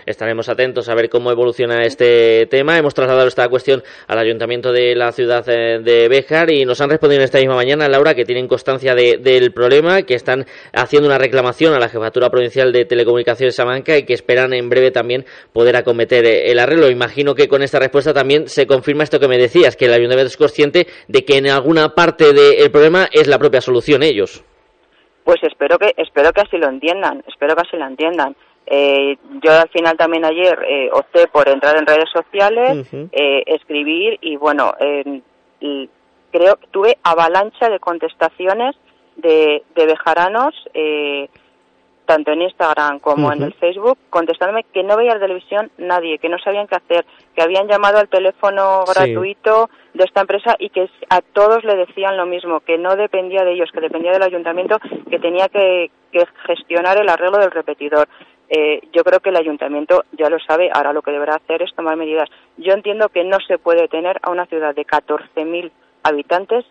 Estaremos 0.05 0.49
atentos 0.49 0.89
a 0.89 0.95
ver 0.95 1.09
cómo 1.09 1.31
evoluciona 1.31 1.85
este 1.85 2.47
tema. 2.47 2.77
Hemos 2.77 2.93
trasladado 2.95 3.29
esta 3.29 3.49
cuestión 3.49 3.83
al 4.09 4.19
ayuntamiento 4.19 4.73
de 4.73 4.97
la 4.97 5.13
ciudad 5.13 5.45
eh, 5.49 5.79
de 5.81 6.09
Béjar 6.09 6.51
y 6.51 6.65
nos 6.65 6.81
han 6.81 6.91
respondido 6.91 7.23
esta 7.23 7.39
misma 7.39 7.55
mañana, 7.55 7.89
Laura, 7.89 8.15
que 8.15 8.25
tienen 8.25 8.49
constancia 8.49 8.95
del 8.95 9.53
problema, 9.53 10.03
que 10.03 10.15
están 10.15 10.47
haciendo 10.73 11.09
una 11.09 11.19
reclamación 11.19 11.73
a 11.73 11.79
la 11.79 11.89
Jefatura 11.89 12.31
Provincial 12.31 12.73
de 12.73 12.85
Telecomunicaciones 12.85 13.55
Salamanca 13.55 13.97
y 13.97 14.05
que 14.05 14.15
esperan 14.15 14.53
en 14.55 14.69
breve 14.69 14.91
también 14.91 15.25
poder 15.53 15.77
acometer 15.77 16.25
eh, 16.25 16.51
el 16.51 16.59
arreglo. 16.59 16.91
Imagino 16.91 17.35
que 17.35 17.47
con 17.47 17.63
esta 17.63 17.79
respuesta 17.79 18.13
también 18.13 18.49
se 18.49 18.67
confirma 18.67 19.05
esto 19.05 19.21
que 19.21 19.29
me 19.29 19.39
decías, 19.39 19.77
que 19.77 19.85
el 19.85 19.93
ayuntamiento 19.93 20.29
es 20.29 20.37
consciente 20.37 20.89
de 21.07 21.25
que 21.25 21.37
en 21.37 21.49
alguna 21.49 21.95
parte 21.95 22.33
del 22.33 22.71
problema 22.73 23.09
es 23.13 23.29
la 23.29 23.39
propia 23.39 23.61
solución 23.61 24.03
ellos. 24.03 24.43
Pues 25.25 25.43
espero 25.43 25.79
que 25.79 25.95
espero 25.97 26.33
que 26.33 26.43
así 26.43 26.59
lo 26.59 26.69
entiendan, 26.69 27.25
espero 27.27 27.57
que 27.57 27.63
así 27.63 27.77
lo 27.77 27.87
entiendan. 27.87 28.37
Eh, 28.67 29.17
yo 29.43 29.53
al 29.53 29.69
final 29.69 29.97
también 29.97 30.25
ayer 30.25 30.59
eh, 30.67 30.89
opté 30.93 31.27
por 31.29 31.49
entrar 31.49 31.77
en 31.77 31.87
redes 31.87 32.09
sociales, 32.11 32.87
eh, 32.93 33.43
escribir 33.47 34.19
y 34.23 34.37
bueno, 34.37 34.73
creo 36.31 36.57
que 36.57 36.67
tuve 36.71 36.99
avalancha 37.03 37.69
de 37.69 37.79
contestaciones 37.79 38.75
de, 39.17 39.63
de 39.75 39.87
bejaranos 39.87 40.55
eh, 40.75 41.29
tanto 42.07 42.33
en 42.33 42.43
Instagram 42.43 42.99
como 43.01 43.33
en 43.33 43.43
el 43.43 43.55
Facebook, 43.55 43.99
contestándome 44.11 44.65
que 44.73 44.83
no 44.83 44.97
veía 44.97 45.15
la 45.15 45.21
televisión 45.21 45.71
nadie, 45.79 46.19
que 46.19 46.29
no 46.29 46.39
sabían 46.39 46.67
qué 46.67 46.77
hacer, 46.77 47.07
que 47.35 47.43
habían 47.43 47.67
llamado 47.67 47.99
al 47.99 48.09
teléfono 48.09 48.85
gratuito 48.85 49.71
de 49.95 50.05
esta 50.05 50.23
empresa 50.23 50.57
y 50.59 50.71
que 50.71 50.89
a 51.09 51.21
todos 51.21 51.65
le 51.65 51.77
decían 51.77 52.17
lo 52.17 52.27
mismo, 52.27 52.61
que 52.61 52.79
no 52.79 52.97
dependía 52.97 53.45
de 53.45 53.53
ellos, 53.53 53.71
que 53.73 53.81
dependía 53.81 54.13
del 54.13 54.23
ayuntamiento, 54.23 54.79
que 55.11 55.19
tenía 55.19 55.49
que, 55.49 55.91
gestionar 56.47 56.97
el 56.99 57.09
arreglo 57.09 57.39
del 57.39 57.51
repetidor. 57.51 58.09
Eh, 58.49 58.81
yo 58.93 59.03
creo 59.03 59.19
que 59.19 59.31
el 59.31 59.37
ayuntamiento 59.37 60.05
ya 60.13 60.29
lo 60.29 60.39
sabe, 60.39 60.71
ahora 60.73 60.93
lo 60.93 61.03
que 61.03 61.11
deberá 61.11 61.35
hacer 61.35 61.63
es 61.63 61.75
tomar 61.75 61.97
medidas. 61.97 62.29
Yo 62.57 62.73
entiendo 62.73 63.09
que 63.09 63.25
no 63.25 63.39
se 63.41 63.59
puede 63.59 63.89
tener 63.89 64.21
a 64.23 64.31
una 64.31 64.47
ciudad 64.47 64.75
de 64.75 64.87
14.000 64.87 65.73
habitantes 66.05 66.65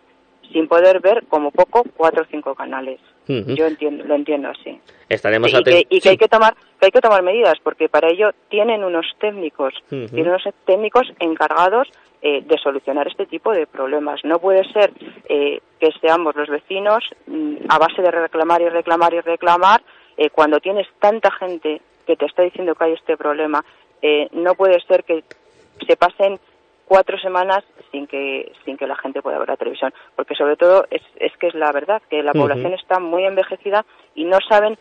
sin 0.52 0.68
poder 0.68 1.00
ver 1.00 1.24
como 1.28 1.50
poco 1.50 1.84
cuatro 1.96 2.22
o 2.22 2.26
cinco 2.30 2.54
canales. 2.54 3.00
Yo 3.26 3.66
entiendo, 3.66 4.04
lo 4.04 4.14
entiendo 4.14 4.50
así. 4.50 4.78
Estaremos 5.08 5.52
y, 5.52 5.62
que, 5.62 5.86
y 5.88 6.00
que, 6.00 6.10
hay 6.10 6.16
que 6.18 6.28
tomar 6.28 6.54
que 6.78 6.86
hay 6.86 6.90
que 6.90 7.00
tomar 7.00 7.22
medidas 7.22 7.54
porque 7.62 7.88
para 7.88 8.08
ello 8.08 8.32
tienen 8.50 8.84
unos 8.84 9.06
técnicos, 9.18 9.72
tienen 9.88 10.28
unos 10.28 10.42
técnicos 10.66 11.10
encargados 11.20 11.88
eh, 12.20 12.42
de 12.42 12.58
solucionar 12.58 13.06
este 13.06 13.26
tipo 13.26 13.52
de 13.52 13.66
problemas. 13.66 14.20
No 14.24 14.38
puede 14.38 14.64
ser 14.72 14.92
eh, 15.28 15.60
que 15.78 15.90
seamos 16.00 16.34
los 16.36 16.48
vecinos 16.48 17.04
mm, 17.26 17.56
a 17.68 17.78
base 17.78 18.00
de 18.00 18.10
reclamar 18.10 18.62
y 18.62 18.68
reclamar 18.68 19.12
y 19.14 19.20
reclamar 19.20 19.82
eh, 20.16 20.30
cuando 20.30 20.60
tienes 20.60 20.86
tanta 21.00 21.30
gente 21.30 21.80
que 22.06 22.16
te 22.16 22.26
está 22.26 22.42
diciendo 22.42 22.74
que 22.74 22.84
hay 22.84 22.92
este 22.92 23.16
problema. 23.16 23.64
no 24.32 24.54
puede 24.54 24.80
ser 24.80 25.04
que 25.04 25.24
se 25.86 25.96
pasen 25.96 26.38
cuatro 26.86 27.18
semanas 27.18 27.64
sin 27.90 28.06
que 28.06 28.52
sin 28.64 28.76
que 28.76 28.86
la 28.86 28.96
gente 28.96 29.22
pueda 29.22 29.38
ver 29.38 29.48
la 29.48 29.56
televisión 29.56 29.92
porque 30.16 30.34
sobre 30.34 30.56
todo 30.56 30.86
es, 30.90 31.02
es 31.16 31.36
que 31.38 31.48
es 31.48 31.54
la 31.54 31.72
verdad 31.72 32.02
que 32.08 32.22
la 32.22 32.32
población 32.32 32.74
está 32.74 32.98
muy 32.98 33.24
envejecida 33.24 33.84
y 34.14 34.24
no 34.24 34.38
saben 34.48 34.78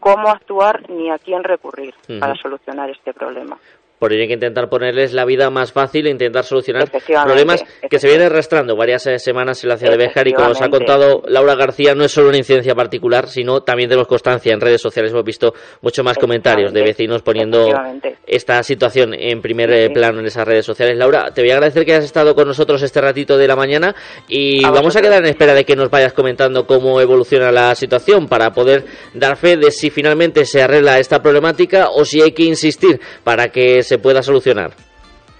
cómo 0.00 0.28
actuar 0.28 0.88
ni 0.90 1.10
a 1.10 1.18
quién 1.18 1.44
recurrir 1.44 1.94
para 2.20 2.34
solucionar 2.34 2.90
este 2.90 3.12
problema 3.12 3.58
por 3.98 4.12
ello 4.12 4.22
hay 4.22 4.28
que 4.28 4.34
intentar 4.34 4.68
ponerles 4.68 5.12
la 5.12 5.24
vida 5.24 5.50
más 5.50 5.72
fácil 5.72 6.06
e 6.06 6.10
intentar 6.10 6.44
solucionar 6.44 6.90
problemas 6.90 7.64
que 7.88 7.98
se 7.98 8.08
vienen 8.08 8.26
arrastrando 8.26 8.76
varias 8.76 9.06
eh, 9.06 9.18
semanas 9.18 9.62
en 9.62 9.70
la 9.70 9.76
ciudad 9.76 9.92
de 9.92 9.98
Béjar 9.98 10.28
y 10.28 10.32
como 10.32 10.48
nos 10.48 10.60
ha 10.60 10.68
contado 10.68 11.22
Laura 11.26 11.54
García 11.54 11.94
no 11.94 12.04
es 12.04 12.12
solo 12.12 12.28
una 12.28 12.38
incidencia 12.38 12.74
particular 12.74 13.28
sino 13.28 13.62
también 13.62 13.88
tenemos 13.88 14.08
constancia 14.08 14.52
en 14.52 14.60
redes 14.60 14.80
sociales. 14.80 15.12
Hemos 15.12 15.24
visto 15.24 15.54
mucho 15.80 16.02
más 16.02 16.18
comentarios 16.18 16.72
de 16.72 16.82
vecinos 16.82 17.22
poniendo 17.22 17.68
esta 18.26 18.62
situación 18.62 19.14
en 19.14 19.40
primer 19.40 19.70
eh, 19.72 19.90
plano 19.90 20.20
en 20.20 20.26
esas 20.26 20.46
redes 20.46 20.66
sociales. 20.66 20.96
Laura 20.96 21.30
te 21.32 21.42
voy 21.42 21.50
a 21.50 21.54
agradecer 21.54 21.84
que 21.84 21.92
hayas 21.92 22.04
estado 22.04 22.34
con 22.34 22.48
nosotros 22.48 22.82
este 22.82 23.00
ratito 23.00 23.38
de 23.38 23.46
la 23.46 23.56
mañana 23.56 23.94
y 24.28 24.62
vamos 24.64 24.96
a 24.96 25.00
quedar 25.00 25.22
en 25.22 25.30
espera 25.30 25.54
de 25.54 25.64
que 25.64 25.76
nos 25.76 25.90
vayas 25.90 26.12
comentando 26.12 26.66
cómo 26.66 27.00
evoluciona 27.00 27.52
la 27.52 27.74
situación 27.74 28.28
para 28.28 28.50
poder 28.50 28.84
dar 29.14 29.36
fe 29.36 29.56
de 29.56 29.70
si 29.70 29.90
finalmente 29.90 30.44
se 30.44 30.62
arregla 30.62 30.98
esta 30.98 31.22
problemática 31.22 31.90
o 31.90 32.04
si 32.04 32.20
hay 32.20 32.32
que 32.32 32.44
insistir 32.44 33.00
para 33.22 33.48
que 33.48 33.82
se 33.84 33.98
pueda 33.98 34.22
solucionar. 34.22 34.72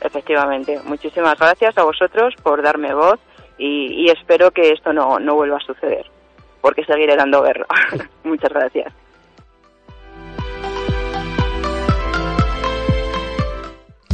Efectivamente. 0.01 0.81
Muchísimas 0.85 1.39
gracias 1.39 1.77
a 1.79 1.83
vosotros 1.83 2.35
por 2.43 2.63
darme 2.63 2.95
voz 2.95 3.19
y, 3.59 4.11
espero 4.11 4.51
que 4.51 4.71
esto 4.71 4.93
no, 4.93 5.19
no 5.19 5.35
vuelva 5.35 5.57
a 5.57 5.61
suceder, 5.61 6.07
porque 6.61 6.85
seguiré 6.85 7.17
dando 7.17 7.43
guerra. 7.43 7.67
Muchas 8.25 8.53
gracias. 8.53 8.93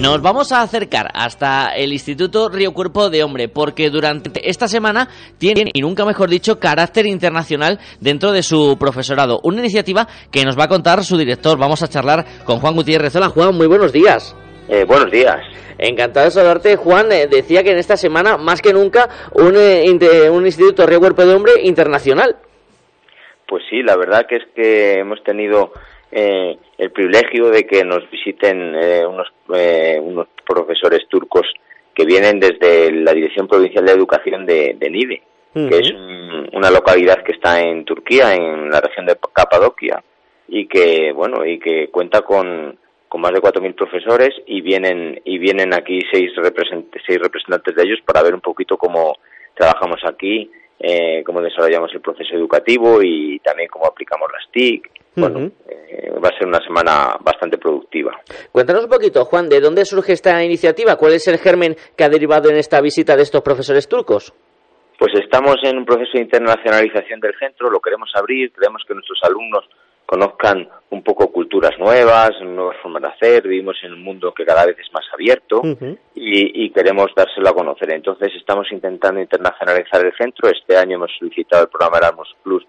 Nos 0.00 0.20
vamos 0.20 0.50
a 0.50 0.62
acercar 0.62 1.08
hasta 1.14 1.68
el 1.76 1.92
Instituto 1.92 2.48
Río 2.48 2.72
Cuerpo 2.72 3.08
de 3.08 3.22
Hombre 3.22 3.48
porque 3.48 3.90
durante 3.90 4.50
esta 4.50 4.66
semana 4.66 5.08
tiene, 5.38 5.70
y 5.72 5.80
nunca 5.80 6.04
mejor 6.04 6.28
dicho, 6.28 6.58
carácter 6.58 7.06
internacional 7.06 7.78
dentro 8.00 8.32
de 8.32 8.42
su 8.42 8.76
profesorado. 8.80 9.38
Una 9.44 9.60
iniciativa 9.60 10.08
que 10.32 10.44
nos 10.44 10.58
va 10.58 10.64
a 10.64 10.68
contar 10.68 11.04
su 11.04 11.16
director. 11.16 11.56
Vamos 11.56 11.82
a 11.82 11.88
charlar 11.88 12.26
con 12.44 12.58
Juan 12.58 12.74
Gutiérrez. 12.74 13.14
Hola 13.14 13.28
Juan, 13.28 13.54
muy 13.54 13.68
buenos 13.68 13.92
días. 13.92 14.34
Eh, 14.68 14.84
buenos 14.84 15.12
días. 15.12 15.36
Encantado 15.78 16.26
de 16.26 16.32
saludarte, 16.32 16.74
Juan. 16.74 17.12
Eh, 17.12 17.28
decía 17.30 17.62
que 17.62 17.70
en 17.70 17.78
esta 17.78 17.96
semana, 17.96 18.36
más 18.36 18.60
que 18.60 18.72
nunca, 18.72 19.08
un, 19.34 19.54
eh, 19.56 20.30
un 20.30 20.44
Instituto 20.44 20.84
Río 20.84 20.98
Cuerpo 20.98 21.24
de 21.24 21.34
Hombre 21.34 21.52
internacional. 21.62 22.36
Pues 23.48 23.64
sí, 23.70 23.82
la 23.82 23.96
verdad 23.96 24.26
que 24.26 24.36
es 24.36 24.46
que 24.54 24.98
hemos 24.98 25.24
tenido 25.24 25.72
eh, 26.12 26.58
el 26.76 26.90
privilegio 26.90 27.48
de 27.48 27.66
que 27.66 27.82
nos 27.82 28.08
visiten 28.10 28.74
eh, 28.74 29.06
unos, 29.06 29.28
eh, 29.54 29.98
unos 29.98 30.28
profesores 30.46 31.08
turcos 31.08 31.46
que 31.94 32.04
vienen 32.04 32.38
desde 32.38 32.92
la 32.92 33.12
Dirección 33.14 33.48
Provincial 33.48 33.86
de 33.86 33.92
Educación 33.92 34.44
de, 34.44 34.76
de 34.78 34.90
NIDE. 34.90 35.22
que 35.54 35.78
es 35.78 35.92
una 36.52 36.70
localidad 36.70 37.22
que 37.24 37.32
está 37.32 37.60
en 37.60 37.84
Turquía, 37.86 38.34
en 38.34 38.70
la 38.70 38.80
región 38.82 39.06
de 39.06 39.16
Capadocia, 39.32 40.04
y 40.46 40.66
que, 40.68 41.10
bueno, 41.12 41.44
y 41.44 41.58
que 41.58 41.88
cuenta 41.88 42.20
con, 42.20 42.78
con 43.08 43.20
más 43.20 43.32
de 43.32 43.40
4.000 43.40 43.74
profesores 43.74 44.30
y 44.46 44.60
vienen, 44.60 45.20
y 45.24 45.38
vienen 45.38 45.72
aquí 45.72 46.00
seis, 46.12 46.30
seis 47.06 47.18
representantes 47.18 47.74
de 47.74 47.82
ellos 47.82 47.98
para 48.04 48.22
ver 48.22 48.34
un 48.34 48.40
poquito 48.42 48.76
cómo 48.76 49.16
trabajamos 49.54 50.00
aquí, 50.04 50.50
eh, 50.80 51.22
cómo 51.24 51.40
desarrollamos 51.40 51.92
el 51.92 52.00
proceso 52.00 52.34
educativo 52.34 53.02
y 53.02 53.38
también 53.40 53.68
cómo 53.68 53.86
aplicamos 53.86 54.28
las 54.32 54.50
TIC. 54.52 54.90
Bueno, 55.16 55.50
eh, 55.68 56.12
va 56.24 56.28
a 56.28 56.38
ser 56.38 56.46
una 56.46 56.60
semana 56.60 57.16
bastante 57.20 57.58
productiva. 57.58 58.20
Cuéntanos 58.52 58.84
un 58.84 58.90
poquito, 58.90 59.24
Juan, 59.24 59.48
¿de 59.48 59.60
dónde 59.60 59.84
surge 59.84 60.12
esta 60.12 60.44
iniciativa? 60.44 60.96
¿Cuál 60.96 61.14
es 61.14 61.26
el 61.26 61.38
germen 61.38 61.76
que 61.96 62.04
ha 62.04 62.08
derivado 62.08 62.50
en 62.50 62.56
esta 62.56 62.80
visita 62.80 63.16
de 63.16 63.22
estos 63.22 63.42
profesores 63.42 63.88
turcos? 63.88 64.32
Pues 64.98 65.12
estamos 65.14 65.56
en 65.62 65.78
un 65.78 65.84
proceso 65.84 66.12
de 66.14 66.22
internacionalización 66.22 67.20
del 67.20 67.34
centro, 67.38 67.70
lo 67.70 67.80
queremos 67.80 68.10
abrir, 68.14 68.52
queremos 68.52 68.82
que 68.86 68.94
nuestros 68.94 69.18
alumnos 69.22 69.64
conozcan 70.08 70.66
un 70.88 71.02
poco 71.02 71.30
culturas 71.30 71.78
nuevas, 71.78 72.30
nuevas 72.40 72.78
formas 72.82 73.02
de 73.02 73.08
hacer, 73.08 73.46
vivimos 73.46 73.76
en 73.82 73.92
un 73.92 74.02
mundo 74.02 74.32
que 74.32 74.46
cada 74.46 74.64
vez 74.64 74.78
es 74.78 74.90
más 74.90 75.04
abierto 75.12 75.60
y, 76.14 76.70
queremos 76.70 77.08
dárselo 77.14 77.50
a 77.50 77.52
conocer. 77.52 77.92
Entonces 77.92 78.32
estamos 78.34 78.72
intentando 78.72 79.20
internacionalizar 79.20 80.02
el 80.06 80.16
centro. 80.16 80.48
Este 80.48 80.78
año 80.78 80.96
hemos 80.96 81.10
solicitado 81.18 81.64
el 81.64 81.68
programa 81.68 81.98
Erasmus 81.98 82.34
Plus, 82.42 82.64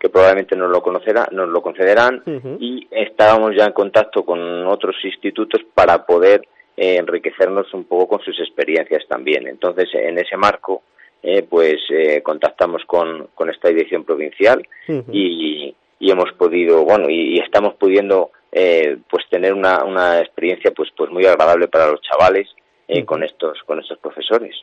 que 0.00 0.08
probablemente 0.08 0.56
nos 0.56 0.68
lo, 0.68 0.82
conocerá, 0.82 1.28
nos 1.30 1.48
lo 1.48 1.62
concederán, 1.62 2.24
y 2.58 2.88
estábamos 2.90 3.54
ya 3.56 3.66
en 3.66 3.72
contacto 3.72 4.24
con 4.24 4.66
otros 4.66 4.96
institutos 5.04 5.60
para 5.72 6.04
poder 6.04 6.42
eh, 6.76 6.96
enriquecernos 6.96 7.72
un 7.72 7.84
poco 7.84 8.08
con 8.08 8.20
sus 8.20 8.36
experiencias 8.40 9.04
también. 9.06 9.46
Entonces, 9.46 9.88
en 9.92 10.18
ese 10.18 10.36
marco, 10.36 10.82
eh, 11.22 11.42
pues 11.48 11.76
eh, 11.90 12.22
contactamos 12.22 12.82
con, 12.86 13.28
con 13.34 13.48
esta 13.48 13.68
dirección 13.68 14.04
provincial 14.04 14.66
y, 15.12 15.76
y 16.00 16.10
hemos 16.10 16.32
podido, 16.32 16.82
bueno, 16.82 17.08
y, 17.08 17.38
estamos 17.38 17.74
pudiendo 17.74 18.32
eh, 18.50 18.96
pues 19.08 19.24
tener 19.30 19.52
una, 19.52 19.84
una 19.84 20.18
experiencia 20.18 20.72
pues 20.74 20.88
pues 20.96 21.10
muy 21.10 21.24
agradable 21.26 21.68
para 21.68 21.88
los 21.88 22.00
chavales 22.00 22.48
eh, 22.88 23.04
con 23.04 23.22
estos 23.22 23.62
con 23.66 23.78
estos 23.78 23.98
profesores. 23.98 24.56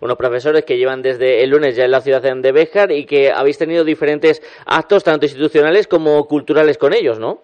Unos 0.00 0.16
profesores 0.16 0.64
que 0.64 0.78
llevan 0.78 1.02
desde 1.02 1.44
el 1.44 1.50
lunes 1.50 1.76
ya 1.76 1.84
en 1.84 1.92
la 1.92 2.00
ciudad 2.00 2.22
de 2.22 2.52
Béjar 2.52 2.90
y 2.90 3.06
que 3.06 3.30
habéis 3.30 3.58
tenido 3.58 3.84
diferentes 3.84 4.42
actos 4.66 5.04
tanto 5.04 5.26
institucionales 5.26 5.86
como 5.86 6.26
culturales 6.26 6.78
con 6.78 6.92
ellos, 6.92 7.20
¿no? 7.20 7.42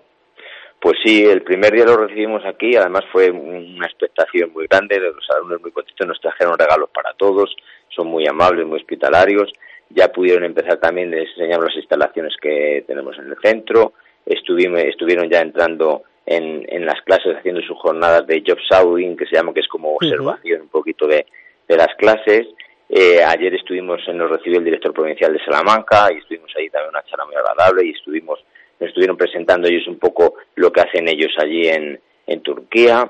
Pues 0.80 0.96
sí, 1.04 1.24
el 1.24 1.42
primer 1.42 1.72
día 1.72 1.84
lo 1.84 1.96
recibimos 1.96 2.44
aquí, 2.44 2.76
además 2.76 3.04
fue 3.12 3.30
una 3.30 3.86
expectación 3.86 4.52
muy 4.52 4.66
grande, 4.66 4.98
los 4.98 5.26
alumnos 5.34 5.62
muy 5.62 5.70
contentos, 5.70 6.06
nos 6.06 6.20
trajeron 6.20 6.58
regalos 6.58 6.90
para 6.92 7.14
todos, 7.14 7.54
son 7.88 8.08
muy 8.08 8.26
amables, 8.26 8.66
muy 8.66 8.80
hospitalarios 8.80 9.50
ya 9.90 10.08
pudieron 10.08 10.44
empezar 10.44 10.78
también, 10.78 11.10
les 11.10 11.28
enseñamos 11.30 11.66
las 11.66 11.76
instalaciones 11.76 12.34
que 12.40 12.84
tenemos 12.86 13.16
en 13.18 13.30
el 13.30 13.36
centro, 13.42 13.92
estuvimos, 14.26 14.80
estuvieron 14.80 15.28
ya 15.28 15.40
entrando 15.40 16.02
en, 16.26 16.64
en 16.68 16.86
las 16.86 17.00
clases 17.02 17.36
haciendo 17.36 17.60
sus 17.62 17.78
jornadas 17.78 18.26
de 18.26 18.42
job 18.46 18.58
shadowing, 18.58 19.16
que 19.16 19.26
se 19.26 19.36
llama, 19.36 19.52
que 19.52 19.60
es 19.60 19.68
como 19.68 19.94
observación 19.94 20.62
un 20.62 20.68
poquito 20.68 21.06
de, 21.06 21.26
de 21.68 21.76
las 21.76 21.94
clases. 21.96 22.46
Eh, 22.88 23.22
ayer 23.22 23.54
estuvimos, 23.54 24.00
nos 24.12 24.30
recibió 24.30 24.58
el 24.58 24.64
director 24.64 24.92
provincial 24.92 25.32
de 25.32 25.44
Salamanca 25.44 26.08
y 26.12 26.18
estuvimos 26.18 26.50
ahí 26.56 26.68
también 26.70 26.90
una 26.90 27.04
charla 27.04 27.26
muy 27.26 27.34
agradable 27.34 27.86
y 27.86 27.90
estuvimos, 27.90 28.38
nos 28.78 28.88
estuvieron 28.88 29.16
presentando 29.16 29.68
ellos 29.68 29.86
un 29.88 29.98
poco 29.98 30.34
lo 30.56 30.70
que 30.70 30.80
hacen 30.80 31.08
ellos 31.08 31.32
allí 31.38 31.68
en, 31.68 32.00
en 32.26 32.40
Turquía. 32.40 33.08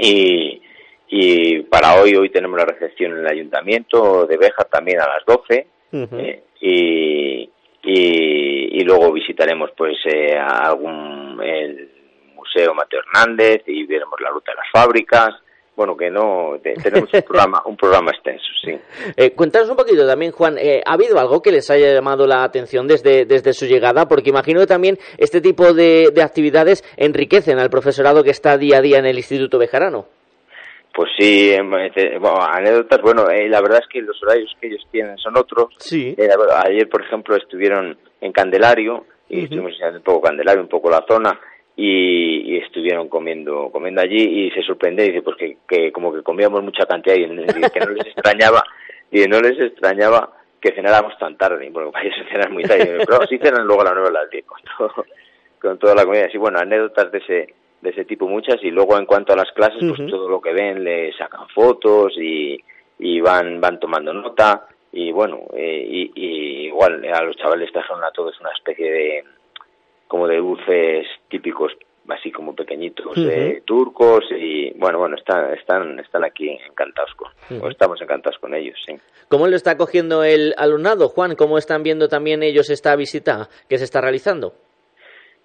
Y, 0.00 0.62
y 1.14 1.60
para 1.64 2.00
hoy, 2.00 2.16
hoy 2.16 2.30
tenemos 2.30 2.58
la 2.58 2.64
recepción 2.64 3.12
en 3.12 3.18
el 3.18 3.26
Ayuntamiento 3.26 4.24
de 4.24 4.38
Béjar 4.38 4.64
también 4.70 4.98
a 4.98 5.06
las 5.06 5.22
12. 5.26 5.66
Eh, 5.92 6.42
y, 6.62 7.50
y, 7.82 8.80
luego 8.82 9.12
visitaremos 9.12 9.72
pues 9.76 9.98
eh, 10.06 10.38
algún 10.38 11.38
el 11.44 11.90
Museo 12.34 12.72
Mateo 12.72 13.00
Hernández 13.00 13.62
y 13.66 13.84
veremos 13.84 14.18
la 14.22 14.30
ruta 14.30 14.52
de 14.52 14.56
las 14.56 14.70
fábricas 14.72 15.34
bueno, 15.76 15.96
que 15.96 16.10
no, 16.10 16.58
tenemos 16.62 17.12
un 17.12 17.22
programa, 17.26 17.62
un 17.66 17.76
programa 17.76 18.10
extenso, 18.10 18.44
sí. 18.62 18.78
Eh, 19.16 19.32
cuéntanos 19.32 19.68
un 19.68 19.76
poquito 19.76 20.06
también, 20.06 20.32
Juan, 20.32 20.56
eh, 20.58 20.82
¿ha 20.84 20.94
habido 20.94 21.18
algo 21.18 21.40
que 21.42 21.50
les 21.50 21.70
haya 21.70 21.92
llamado 21.92 22.26
la 22.26 22.44
atención 22.44 22.86
desde, 22.86 23.24
desde 23.24 23.52
su 23.52 23.66
llegada? 23.66 24.06
Porque 24.06 24.30
imagino 24.30 24.60
que 24.60 24.66
también 24.66 24.98
este 25.16 25.40
tipo 25.40 25.72
de, 25.72 26.10
de 26.14 26.22
actividades 26.22 26.84
enriquecen 26.96 27.58
al 27.58 27.70
profesorado 27.70 28.22
que 28.22 28.30
está 28.30 28.58
día 28.58 28.78
a 28.78 28.82
día 28.82 28.98
en 28.98 29.06
el 29.06 29.16
Instituto 29.16 29.58
Bejarano. 29.58 30.06
Pues 30.94 31.10
sí, 31.18 31.50
em, 31.50 31.72
este, 31.74 32.18
bueno, 32.18 32.42
anécdotas, 32.42 33.00
bueno, 33.00 33.30
eh, 33.30 33.48
la 33.48 33.62
verdad 33.62 33.80
es 33.82 33.88
que 33.88 34.02
los 34.02 34.22
horarios 34.22 34.54
que 34.60 34.66
ellos 34.66 34.86
tienen 34.90 35.16
son 35.18 35.36
otros. 35.38 35.74
Sí. 35.78 36.14
Eh, 36.18 36.28
ayer, 36.64 36.88
por 36.88 37.02
ejemplo, 37.02 37.34
estuvieron 37.34 37.96
en 38.20 38.32
Candelario 38.32 39.06
y 39.28 39.44
estuvimos 39.44 39.72
enseñando 39.72 39.98
un 39.98 40.04
poco 40.04 40.20
Candelario, 40.22 40.62
un 40.62 40.68
poco 40.68 40.90
la 40.90 41.04
zona 41.08 41.40
y, 41.76 42.58
estuvieron 42.58 43.08
comiendo 43.08 43.70
comiendo 43.70 44.00
allí 44.00 44.46
y 44.46 44.50
se 44.50 44.62
sorprende 44.62 45.04
dice 45.04 45.22
pues 45.22 45.36
que, 45.66 45.92
como 45.92 46.12
que 46.12 46.22
comíamos 46.22 46.62
mucha 46.62 46.86
cantidad 46.86 47.16
y, 47.16 47.26
que 47.70 47.80
no 47.80 47.90
les 47.90 48.06
extrañaba 48.06 48.62
y 49.10 49.24
no 49.26 49.40
les 49.40 49.58
extrañaba 49.58 50.30
que 50.60 50.72
cenáramos 50.72 51.18
tan 51.18 51.36
tarde 51.36 51.70
porque 51.72 51.90
para 51.90 52.04
ellos 52.04 52.26
cenar 52.30 52.50
muy 52.50 52.62
tarde 52.64 52.98
pero 53.06 53.26
sí 53.26 53.38
cenan 53.38 53.66
luego 53.66 53.82
a 53.82 53.84
las 53.84 53.94
nueve 53.94 54.08
de 54.08 54.14
las 54.14 54.30
diez 54.30 54.44
con, 54.46 54.60
con 55.60 55.78
toda 55.78 55.94
la 55.94 56.04
comida 56.04 56.26
así 56.26 56.38
bueno 56.38 56.58
anécdotas 56.58 57.10
de 57.10 57.18
ese 57.18 57.54
de 57.82 57.90
ese 57.90 58.04
tipo 58.04 58.28
muchas 58.28 58.62
y 58.62 58.70
luego 58.70 58.96
en 58.96 59.06
cuanto 59.06 59.32
a 59.32 59.36
las 59.36 59.50
clases 59.52 59.82
pues 59.84 60.08
todo 60.08 60.28
lo 60.28 60.40
que 60.40 60.52
ven 60.52 60.84
le 60.84 61.12
sacan 61.14 61.48
fotos 61.48 62.14
y, 62.16 62.56
y 62.98 63.20
van 63.20 63.60
van 63.60 63.80
tomando 63.80 64.14
nota 64.14 64.68
y 64.92 65.10
bueno 65.10 65.40
eh, 65.54 66.10
y, 66.14 66.66
igual 66.66 67.04
a 67.12 67.22
los 67.22 67.36
chavales 67.36 67.72
trajeron 67.72 68.04
a 68.04 68.12
todos 68.12 68.40
una 68.40 68.52
especie 68.52 68.90
de 68.90 69.24
como 70.06 70.28
de 70.28 70.36
dulces 70.36 71.06
típicos 71.28 71.72
así 72.08 72.30
como 72.30 72.54
pequeñitos 72.54 73.16
de 73.16 73.62
turcos 73.64 74.24
y 74.30 74.70
bueno 74.78 74.98
bueno 74.98 75.16
están 75.16 75.52
están 75.54 75.98
están 75.98 76.24
aquí 76.24 76.50
encantados 76.50 77.12
con 77.14 77.60
o 77.60 77.68
estamos 77.68 78.00
encantados 78.00 78.38
con 78.38 78.54
ellos 78.54 78.78
sí. 78.86 78.94
Cómo 79.28 79.48
lo 79.48 79.56
está 79.56 79.76
cogiendo 79.76 80.22
el 80.22 80.54
alumnado 80.56 81.08
Juan 81.08 81.34
cómo 81.34 81.58
están 81.58 81.82
viendo 81.82 82.08
también 82.08 82.44
ellos 82.44 82.70
esta 82.70 82.94
visita 82.94 83.48
que 83.68 83.78
se 83.78 83.84
está 83.84 84.00
realizando 84.00 84.54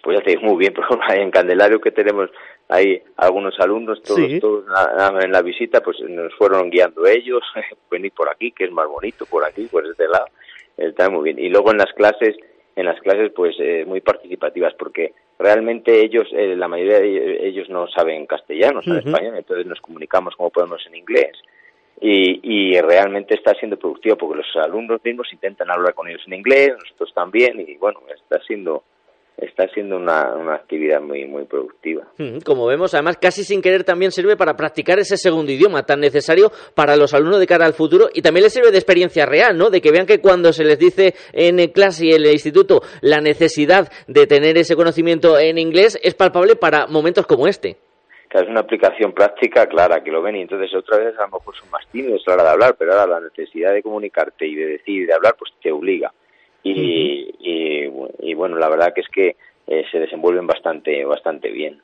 pues 0.08 0.20
ya 0.20 0.24
te 0.24 0.30
digo 0.32 0.44
muy 0.44 0.58
bien, 0.58 0.74
por 0.74 0.86
ejemplo, 0.86 1.06
en 1.16 1.32
Candelario 1.32 1.82
que 1.82 1.92
tenemos 1.92 2.30
ahí 2.70 3.04
algunos 3.18 3.60
alumnos, 3.60 4.02
todos, 4.02 4.40
todos 4.40 4.64
en 5.22 5.32
la 5.34 5.42
visita, 5.42 5.82
pues 5.82 6.00
nos 6.00 6.34
fueron 6.36 6.70
guiando 6.70 7.06
ellos, 7.06 7.44
venir 7.92 8.14
por 8.14 8.30
aquí, 8.30 8.54
que 8.54 8.64
es 8.64 8.72
más 8.72 8.88
bonito, 8.88 9.26
por 9.26 9.44
aquí, 9.44 9.66
por 9.66 9.86
este 9.86 10.08
lado, 10.08 10.28
está 10.78 11.10
muy 11.10 11.26
bien. 11.26 11.40
Y 11.40 11.50
luego 11.50 11.72
en 11.72 11.80
las 11.80 11.92
clases, 11.92 12.38
en 12.78 12.86
las 12.86 12.98
clases, 13.02 13.34
pues 13.36 13.58
eh, 13.60 13.84
muy 13.86 14.00
participativas, 14.00 14.74
porque 14.76 15.12
realmente 15.38 16.00
ellos, 16.00 16.30
eh, 16.32 16.56
la 16.56 16.70
mayoría 16.70 17.02
de 17.02 17.46
ellos 17.46 17.68
no 17.68 17.90
saben 17.90 18.28
castellano, 18.28 18.82
saben 18.82 19.06
español, 19.10 19.36
entonces 19.36 19.66
nos 19.66 19.82
comunicamos 19.82 20.38
como 20.38 20.52
podemos 20.52 20.88
en 20.88 20.96
inglés. 20.96 21.38
Y, 22.00 22.40
y, 22.44 22.80
realmente 22.80 23.34
está 23.34 23.56
siendo 23.56 23.76
productivo 23.76 24.16
porque 24.16 24.38
los 24.38 24.56
alumnos 24.64 25.04
mismos 25.04 25.34
intentan 25.34 25.70
hablar 25.70 25.94
con 25.96 26.08
ellos 26.08 26.22
en 26.28 26.36
inglés, 26.36 26.76
nosotros 26.80 27.12
también, 27.14 27.60
y 27.60 27.76
bueno, 27.76 28.00
está 28.16 28.40
siendo 28.44 28.84
está 29.38 29.68
siendo 29.70 29.98
una, 29.98 30.36
una 30.36 30.56
actividad 30.56 31.00
muy 31.00 31.26
muy 31.26 31.46
productiva. 31.46 32.08
Como 32.44 32.66
vemos, 32.66 32.94
además 32.94 33.18
casi 33.18 33.44
sin 33.44 33.62
querer 33.62 33.84
también 33.84 34.12
sirve 34.12 34.36
para 34.36 34.56
practicar 34.56 34.98
ese 35.00 35.16
segundo 35.16 35.52
idioma 35.52 35.84
tan 35.84 36.00
necesario 36.00 36.52
para 36.74 36.96
los 36.96 37.14
alumnos 37.14 37.40
de 37.40 37.48
cara 37.48 37.66
al 37.66 37.74
futuro 37.74 38.10
y 38.14 38.22
también 38.22 38.44
les 38.46 38.54
sirve 38.54 38.72
de 38.72 38.78
experiencia 38.78 39.26
real, 39.26 39.58
¿no? 39.58 39.70
De 39.70 39.80
que 39.80 39.92
vean 39.92 40.08
que 40.08 40.20
cuando 40.20 40.52
se 40.54 40.64
les 40.64 40.80
dice 40.80 41.14
en 41.34 41.58
clase 41.72 42.08
y 42.08 42.14
en 42.14 42.26
el 42.26 42.32
instituto 42.32 42.82
la 43.02 43.22
necesidad 43.22 43.92
de 44.08 44.26
tener 44.26 44.58
ese 44.58 44.76
conocimiento 44.76 45.38
en 45.38 45.58
inglés 45.58 46.00
es 46.02 46.16
palpable 46.16 46.56
para 46.56 46.88
momentos 46.88 47.28
como 47.28 47.48
este. 47.48 47.78
Que 48.30 48.40
es 48.40 48.48
una 48.50 48.62
aplicación 48.62 49.14
práctica 49.14 49.68
clara, 49.68 50.04
que 50.04 50.12
lo 50.12 50.22
ven 50.22 50.36
y 50.36 50.42
entonces 50.42 50.74
otra 50.76 50.98
vez 50.98 51.18
a 51.18 51.22
lo 51.22 51.38
mejor 51.38 51.56
son 51.56 51.70
más 51.70 51.88
tímidos 51.92 52.24
a 52.28 52.32
la 52.32 52.36
hora 52.36 52.44
de 52.44 52.50
hablar, 52.50 52.76
pero 52.78 52.94
ahora 52.94 53.20
la 53.20 53.22
necesidad 53.22 53.72
de 53.72 53.84
comunicarte 53.84 54.46
y 54.46 54.56
de 54.56 54.66
decir 54.66 55.04
y 55.04 55.06
de 55.06 55.14
hablar 55.14 55.36
pues 55.38 55.54
te 55.62 55.72
obliga 55.72 56.12
y, 56.72 57.88
y, 58.20 58.34
bueno, 58.34 58.58
la 58.58 58.70
verdad 58.70 58.94
que 58.94 59.02
es 59.02 59.08
que 59.08 59.36
eh, 59.68 59.84
se 59.92 60.00
desenvuelven 60.00 60.48
bastante, 60.48 61.04
bastante 61.06 61.50
bien. 61.50 61.82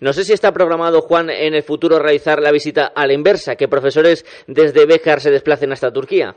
No 0.00 0.12
sé 0.12 0.24
si 0.24 0.34
está 0.34 0.52
programado, 0.52 1.00
Juan, 1.00 1.30
en 1.30 1.54
el 1.54 1.62
futuro 1.62 1.98
realizar 1.98 2.40
la 2.42 2.52
visita 2.52 2.92
a 2.94 3.06
la 3.06 3.14
inversa, 3.14 3.56
que 3.56 3.68
profesores 3.68 4.24
desde 4.46 4.84
Béjar 4.84 5.20
se 5.20 5.30
desplacen 5.30 5.72
hasta 5.72 5.92
Turquía. 5.92 6.34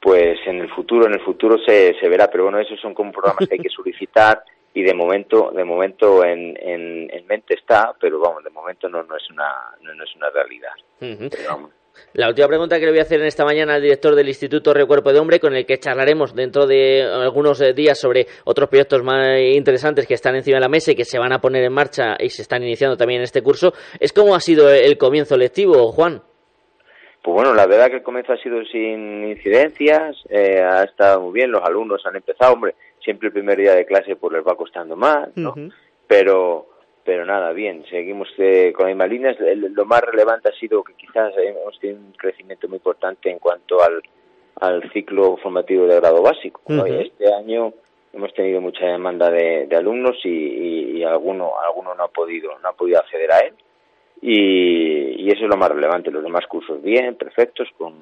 Pues 0.00 0.38
en 0.46 0.60
el 0.60 0.68
futuro, 0.70 1.06
en 1.06 1.14
el 1.14 1.20
futuro 1.20 1.56
se, 1.64 1.94
se 2.00 2.08
verá, 2.08 2.28
pero 2.28 2.44
bueno, 2.44 2.58
esos 2.58 2.80
son 2.80 2.92
como 2.92 3.12
programas 3.12 3.48
que 3.48 3.54
hay 3.54 3.60
que 3.60 3.68
solicitar 3.74 4.42
y 4.74 4.82
de 4.82 4.92
momento, 4.92 5.52
de 5.54 5.64
momento 5.64 6.24
en, 6.24 6.58
en, 6.60 7.26
mente 7.26 7.54
está, 7.54 7.94
pero 7.98 8.18
vamos, 8.18 8.42
de 8.42 8.50
momento 8.50 8.88
no, 8.88 9.02
no 9.04 9.16
es 9.16 9.30
una, 9.30 9.70
no, 9.80 10.04
es 10.04 10.16
una 10.16 10.28
realidad. 10.30 10.72
vamos. 11.48 11.70
La 12.14 12.28
última 12.28 12.46
pregunta 12.46 12.78
que 12.78 12.84
le 12.84 12.92
voy 12.92 13.00
a 13.00 13.02
hacer 13.02 13.20
en 13.20 13.26
esta 13.26 13.44
mañana 13.44 13.74
al 13.74 13.82
director 13.82 14.14
del 14.14 14.28
Instituto 14.28 14.72
Recuerpo 14.72 15.12
de 15.12 15.18
Hombre, 15.18 15.40
con 15.40 15.54
el 15.56 15.66
que 15.66 15.78
charlaremos 15.78 16.34
dentro 16.34 16.64
de 16.66 17.02
algunos 17.02 17.60
eh, 17.60 17.72
días 17.72 17.98
sobre 17.98 18.26
otros 18.44 18.68
proyectos 18.68 19.02
más 19.02 19.40
interesantes 19.40 20.06
que 20.06 20.14
están 20.14 20.36
encima 20.36 20.58
de 20.58 20.60
la 20.60 20.68
mesa 20.68 20.92
y 20.92 20.94
que 20.94 21.04
se 21.04 21.18
van 21.18 21.32
a 21.32 21.40
poner 21.40 21.64
en 21.64 21.72
marcha 21.72 22.16
y 22.20 22.30
se 22.30 22.42
están 22.42 22.62
iniciando 22.62 22.96
también 22.96 23.18
en 23.18 23.24
este 23.24 23.42
curso, 23.42 23.72
es 23.98 24.12
cómo 24.12 24.34
ha 24.36 24.40
sido 24.40 24.70
el 24.70 24.96
comienzo 24.96 25.36
lectivo, 25.36 25.90
Juan. 25.90 26.22
Pues 27.20 27.34
bueno, 27.34 27.54
la 27.54 27.66
verdad 27.66 27.88
que 27.88 27.96
el 27.96 28.02
comienzo 28.02 28.34
ha 28.34 28.36
sido 28.36 28.62
sin 28.66 29.24
incidencias, 29.24 30.16
eh, 30.28 30.60
ha 30.62 30.84
estado 30.84 31.22
muy 31.22 31.32
bien, 31.32 31.50
los 31.50 31.62
alumnos 31.64 32.04
han 32.06 32.16
empezado, 32.16 32.52
hombre, 32.52 32.74
siempre 33.02 33.28
el 33.28 33.32
primer 33.32 33.58
día 33.58 33.74
de 33.74 33.86
clase 33.86 34.14
pues 34.14 34.34
les 34.34 34.46
va 34.46 34.54
costando 34.56 34.94
más, 34.94 35.34
¿no? 35.34 35.54
Pero 36.06 36.73
pero 37.04 37.26
nada, 37.26 37.52
bien, 37.52 37.84
seguimos 37.90 38.28
eh, 38.38 38.72
con 38.74 38.86
las 38.86 39.08
mismas 39.08 39.36
lo 39.38 39.84
más 39.84 40.00
relevante 40.00 40.48
ha 40.48 40.52
sido 40.52 40.82
que 40.82 40.94
quizás 40.94 41.34
hemos 41.36 41.78
tenido 41.78 42.00
un 42.00 42.12
crecimiento 42.12 42.68
muy 42.68 42.76
importante 42.76 43.30
en 43.30 43.38
cuanto 43.38 43.82
al, 43.82 44.02
al 44.60 44.90
ciclo 44.92 45.36
formativo 45.36 45.86
de 45.86 45.96
grado 45.96 46.22
básico. 46.22 46.60
Este 46.86 47.32
año 47.32 47.72
hemos 48.12 48.32
tenido 48.32 48.60
mucha 48.60 48.86
demanda 48.86 49.30
de, 49.30 49.68
alumnos 49.76 50.16
y, 50.24 50.98
y, 50.98 51.04
alguno, 51.04 51.52
alguno 51.60 51.94
no 51.94 52.04
ha 52.04 52.08
podido 52.08 52.58
no 52.60 52.68
ha 52.68 52.72
podido 52.72 52.98
acceder 52.98 53.32
a 53.32 53.40
él 53.40 53.54
y, 54.26 55.30
eso 55.30 55.44
es 55.44 55.50
lo 55.50 55.56
más 55.56 55.70
relevante. 55.70 56.10
Los 56.10 56.22
demás 56.22 56.46
cursos 56.46 56.82
bien, 56.82 57.14
perfectos, 57.16 57.68
con 57.76 57.94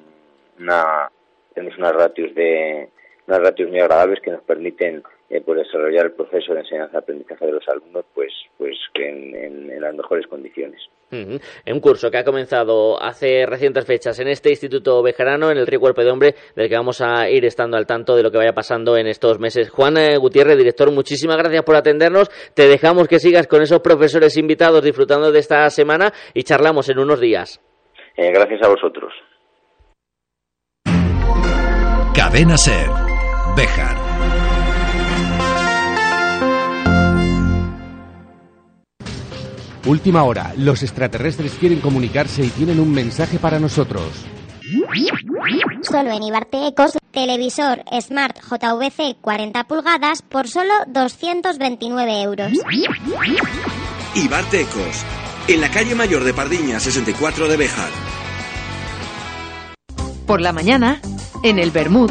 una 0.58 1.10
tenemos 1.54 1.76
unas 1.78 1.92
ratios 1.92 2.34
de 2.34 2.88
unas 3.26 3.40
ratios 3.40 3.70
muy 3.70 3.80
agradables 3.80 4.20
que 4.20 4.30
nos 4.30 4.42
permiten 4.42 5.02
eh, 5.32 5.40
pues 5.40 5.60
desarrollar 5.60 6.06
el 6.06 6.12
proceso 6.12 6.52
de 6.52 6.60
enseñanza-aprendizaje 6.60 7.46
de 7.46 7.52
los 7.52 7.66
alumnos 7.66 8.04
pues 8.14 8.30
pues 8.58 8.76
que 8.92 9.08
en, 9.08 9.80
las 9.80 9.94
mejores 9.94 10.26
condiciones. 10.26 10.80
En 11.10 11.40
un 11.66 11.80
curso 11.80 12.10
que 12.10 12.18
ha 12.18 12.24
comenzado 12.24 13.02
hace 13.02 13.44
recientes 13.46 13.84
fechas 13.84 14.18
en 14.20 14.28
este 14.28 14.50
Instituto 14.50 15.02
Bejarano, 15.02 15.50
en 15.50 15.58
el 15.58 15.66
Río 15.66 15.80
Cuerpo 15.80 16.02
de 16.02 16.10
Hombre, 16.10 16.34
del 16.54 16.68
que 16.68 16.76
vamos 16.76 17.00
a 17.00 17.28
ir 17.28 17.44
estando 17.44 17.76
al 17.76 17.86
tanto 17.86 18.14
de 18.14 18.22
lo 18.22 18.30
que 18.30 18.38
vaya 18.38 18.52
pasando 18.52 18.96
en 18.96 19.06
estos 19.06 19.38
meses. 19.38 19.70
Juan 19.70 19.96
eh, 19.96 20.16
Gutiérrez, 20.16 20.56
director, 20.56 20.90
muchísimas 20.92 21.38
gracias 21.38 21.62
por 21.64 21.76
atendernos. 21.76 22.28
Te 22.54 22.68
dejamos 22.68 23.08
que 23.08 23.18
sigas 23.18 23.46
con 23.46 23.62
esos 23.62 23.80
profesores 23.80 24.36
invitados 24.36 24.84
disfrutando 24.84 25.32
de 25.32 25.38
esta 25.38 25.68
semana 25.70 26.12
y 26.34 26.44
charlamos 26.44 26.88
en 26.88 26.98
unos 26.98 27.20
días. 27.20 27.60
Eh, 28.16 28.30
gracias 28.32 28.62
a 28.62 28.68
vosotros. 28.68 29.12
Cadena 32.14 32.56
Ser, 32.56 32.88
Bejar. 33.56 33.91
Última 39.84 40.22
hora, 40.22 40.54
los 40.56 40.82
extraterrestres 40.84 41.54
quieren 41.54 41.80
comunicarse 41.80 42.44
y 42.44 42.50
tienen 42.50 42.78
un 42.78 42.92
mensaje 42.92 43.38
para 43.38 43.58
nosotros. 43.58 44.04
Solo 45.82 46.12
en 46.12 46.22
Ibarte 46.22 46.68
Ecos, 46.68 46.96
televisor 47.10 47.82
Smart 48.00 48.38
JVC 48.40 49.16
40 49.20 49.64
pulgadas 49.64 50.22
por 50.22 50.46
solo 50.46 50.72
229 50.86 52.22
euros. 52.22 52.52
Ibarte 54.14 54.60
Ecos, 54.60 55.04
en 55.48 55.60
la 55.60 55.68
calle 55.68 55.96
mayor 55.96 56.22
de 56.22 56.32
Pardiña 56.32 56.78
64 56.78 57.48
de 57.48 57.56
Bejar. 57.56 57.90
Por 60.26 60.40
la 60.40 60.52
mañana, 60.52 61.00
en 61.42 61.58
el 61.58 61.72
Bermud, 61.72 62.10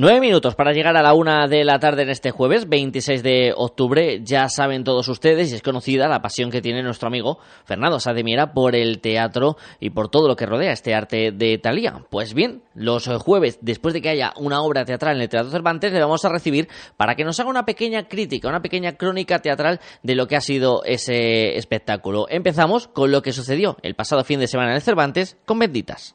Nueve 0.00 0.20
minutos 0.20 0.54
para 0.54 0.70
llegar 0.70 0.96
a 0.96 1.02
la 1.02 1.12
una 1.12 1.48
de 1.48 1.64
la 1.64 1.80
tarde 1.80 2.02
en 2.02 2.10
este 2.10 2.30
jueves, 2.30 2.68
26 2.68 3.20
de 3.20 3.52
octubre. 3.56 4.20
Ya 4.22 4.48
saben 4.48 4.84
todos 4.84 5.08
ustedes 5.08 5.50
y 5.50 5.56
es 5.56 5.62
conocida 5.62 6.06
la 6.06 6.22
pasión 6.22 6.52
que 6.52 6.62
tiene 6.62 6.84
nuestro 6.84 7.08
amigo 7.08 7.40
Fernando 7.64 7.98
Sademiera 7.98 8.52
por 8.52 8.76
el 8.76 9.00
teatro 9.00 9.56
y 9.80 9.90
por 9.90 10.08
todo 10.08 10.28
lo 10.28 10.36
que 10.36 10.46
rodea 10.46 10.70
este 10.70 10.94
arte 10.94 11.32
de 11.32 11.58
Talía. 11.58 12.04
Pues 12.10 12.32
bien, 12.32 12.62
los 12.76 13.08
jueves, 13.08 13.58
después 13.60 13.92
de 13.92 14.00
que 14.00 14.10
haya 14.10 14.32
una 14.36 14.62
obra 14.62 14.84
teatral 14.84 15.16
en 15.16 15.22
el 15.22 15.28
Teatro 15.28 15.50
Cervantes, 15.50 15.92
le 15.92 15.98
vamos 15.98 16.24
a 16.24 16.28
recibir 16.28 16.68
para 16.96 17.16
que 17.16 17.24
nos 17.24 17.40
haga 17.40 17.50
una 17.50 17.66
pequeña 17.66 18.06
crítica, 18.06 18.48
una 18.48 18.62
pequeña 18.62 18.92
crónica 18.92 19.40
teatral 19.40 19.80
de 20.04 20.14
lo 20.14 20.28
que 20.28 20.36
ha 20.36 20.40
sido 20.40 20.84
ese 20.84 21.56
espectáculo. 21.56 22.28
Empezamos 22.30 22.86
con 22.86 23.10
lo 23.10 23.20
que 23.20 23.32
sucedió 23.32 23.76
el 23.82 23.96
pasado 23.96 24.22
fin 24.22 24.38
de 24.38 24.46
semana 24.46 24.70
en 24.70 24.76
el 24.76 24.82
Cervantes 24.82 25.38
con 25.44 25.58
Benditas. 25.58 26.14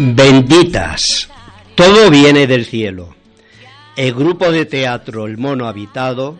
Benditas, 0.00 1.28
todo 1.74 2.08
viene 2.08 2.46
del 2.46 2.66
cielo. 2.66 3.16
El 3.96 4.14
grupo 4.14 4.52
de 4.52 4.64
teatro 4.64 5.26
El 5.26 5.38
Mono 5.38 5.66
Habitado, 5.66 6.38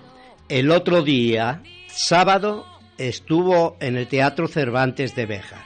el 0.49 0.71
otro 0.71 1.03
día, 1.03 1.65
sábado, 1.89 2.67
estuvo 2.99 3.77
en 3.81 3.97
el 3.97 4.07
Teatro 4.07 4.47
Cervantes 4.47 5.17
de 5.17 5.27
Béjar. 5.27 5.65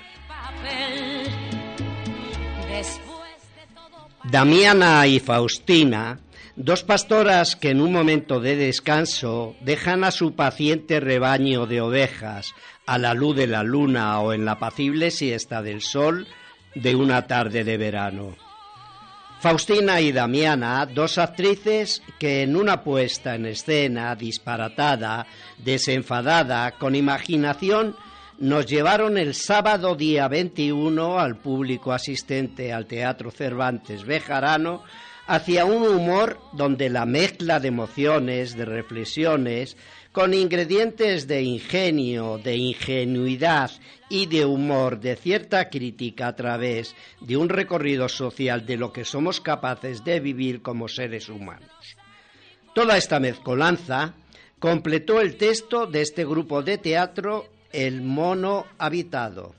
Damiana 4.24 5.06
y 5.06 5.20
Faustina, 5.20 6.18
dos 6.56 6.84
pastoras 6.84 7.56
que 7.56 7.68
en 7.68 7.82
un 7.82 7.92
momento 7.92 8.40
de 8.40 8.56
descanso 8.56 9.54
dejan 9.60 10.02
a 10.04 10.12
su 10.12 10.34
paciente 10.34 10.98
rebaño 10.98 11.66
de 11.66 11.82
ovejas 11.82 12.54
a 12.86 12.96
la 12.96 13.12
luz 13.12 13.36
de 13.36 13.48
la 13.48 13.62
luna 13.62 14.18
o 14.20 14.32
en 14.32 14.46
la 14.46 14.52
apacible 14.52 15.10
siesta 15.10 15.60
del 15.60 15.82
sol, 15.82 16.26
de 16.74 16.94
una 16.94 17.26
tarde 17.26 17.64
de 17.64 17.76
verano. 17.76 18.36
Faustina 19.40 20.00
y 20.00 20.12
Damiana, 20.12 20.86
dos 20.86 21.18
actrices 21.18 22.00
que 22.18 22.42
en 22.42 22.54
una 22.54 22.84
puesta 22.84 23.34
en 23.34 23.46
escena 23.46 24.14
disparatada, 24.14 25.26
desenfadada, 25.58 26.70
con 26.78 26.94
imaginación, 26.94 27.96
nos 28.38 28.66
llevaron 28.66 29.18
el 29.18 29.34
sábado 29.34 29.96
día 29.96 30.28
21 30.28 31.18
al 31.18 31.36
público 31.38 31.92
asistente 31.92 32.72
al 32.72 32.86
Teatro 32.86 33.32
Cervantes 33.32 34.04
Bejarano 34.04 34.84
hacia 35.26 35.64
un 35.64 35.88
humor 35.88 36.40
donde 36.52 36.88
la 36.88 37.06
mezcla 37.06 37.60
de 37.60 37.68
emociones, 37.68 38.56
de 38.56 38.64
reflexiones, 38.64 39.76
con 40.12 40.34
ingredientes 40.34 41.26
de 41.26 41.42
ingenio, 41.42 42.38
de 42.38 42.56
ingenuidad 42.56 43.70
y 44.10 44.26
de 44.26 44.44
humor, 44.44 45.00
de 45.00 45.16
cierta 45.16 45.70
crítica 45.70 46.28
a 46.28 46.36
través 46.36 46.94
de 47.20 47.38
un 47.38 47.48
recorrido 47.48 48.08
social 48.10 48.66
de 48.66 48.76
lo 48.76 48.92
que 48.92 49.06
somos 49.06 49.40
capaces 49.40 50.04
de 50.04 50.20
vivir 50.20 50.60
como 50.60 50.86
seres 50.86 51.30
humanos. 51.30 51.96
Toda 52.74 52.98
esta 52.98 53.20
mezcolanza 53.20 54.14
completó 54.58 55.20
el 55.20 55.36
texto 55.36 55.86
de 55.86 56.02
este 56.02 56.24
grupo 56.24 56.62
de 56.62 56.78
teatro 56.78 57.48
El 57.72 58.02
mono 58.02 58.66
habitado. 58.76 59.54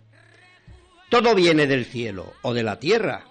Todo 1.09 1.33
viene 1.33 1.65
del 1.65 1.85
cielo 1.85 2.33
o 2.43 2.53
de 2.53 2.63
la 2.63 2.79
tierra, 2.79 3.25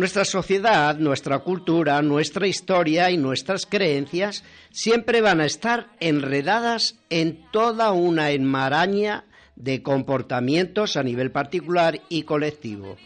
nuestra 0.00 0.24
sociedad, 0.24 0.96
nuestra 0.96 1.40
cultura, 1.40 2.00
nuestra 2.00 2.46
historia 2.46 3.10
y 3.10 3.18
nuestras 3.18 3.66
creencias 3.66 4.44
siempre 4.70 5.20
van 5.20 5.42
a 5.42 5.44
estar 5.44 5.88
enredadas 6.00 6.96
en 7.10 7.44
toda 7.50 7.92
una 7.92 8.30
enmaraña 8.30 9.24
de 9.56 9.82
comportamientos 9.82 10.96
a 10.96 11.02
nivel 11.02 11.32
particular 11.32 12.00
y 12.08 12.22
colectivo. 12.22 12.96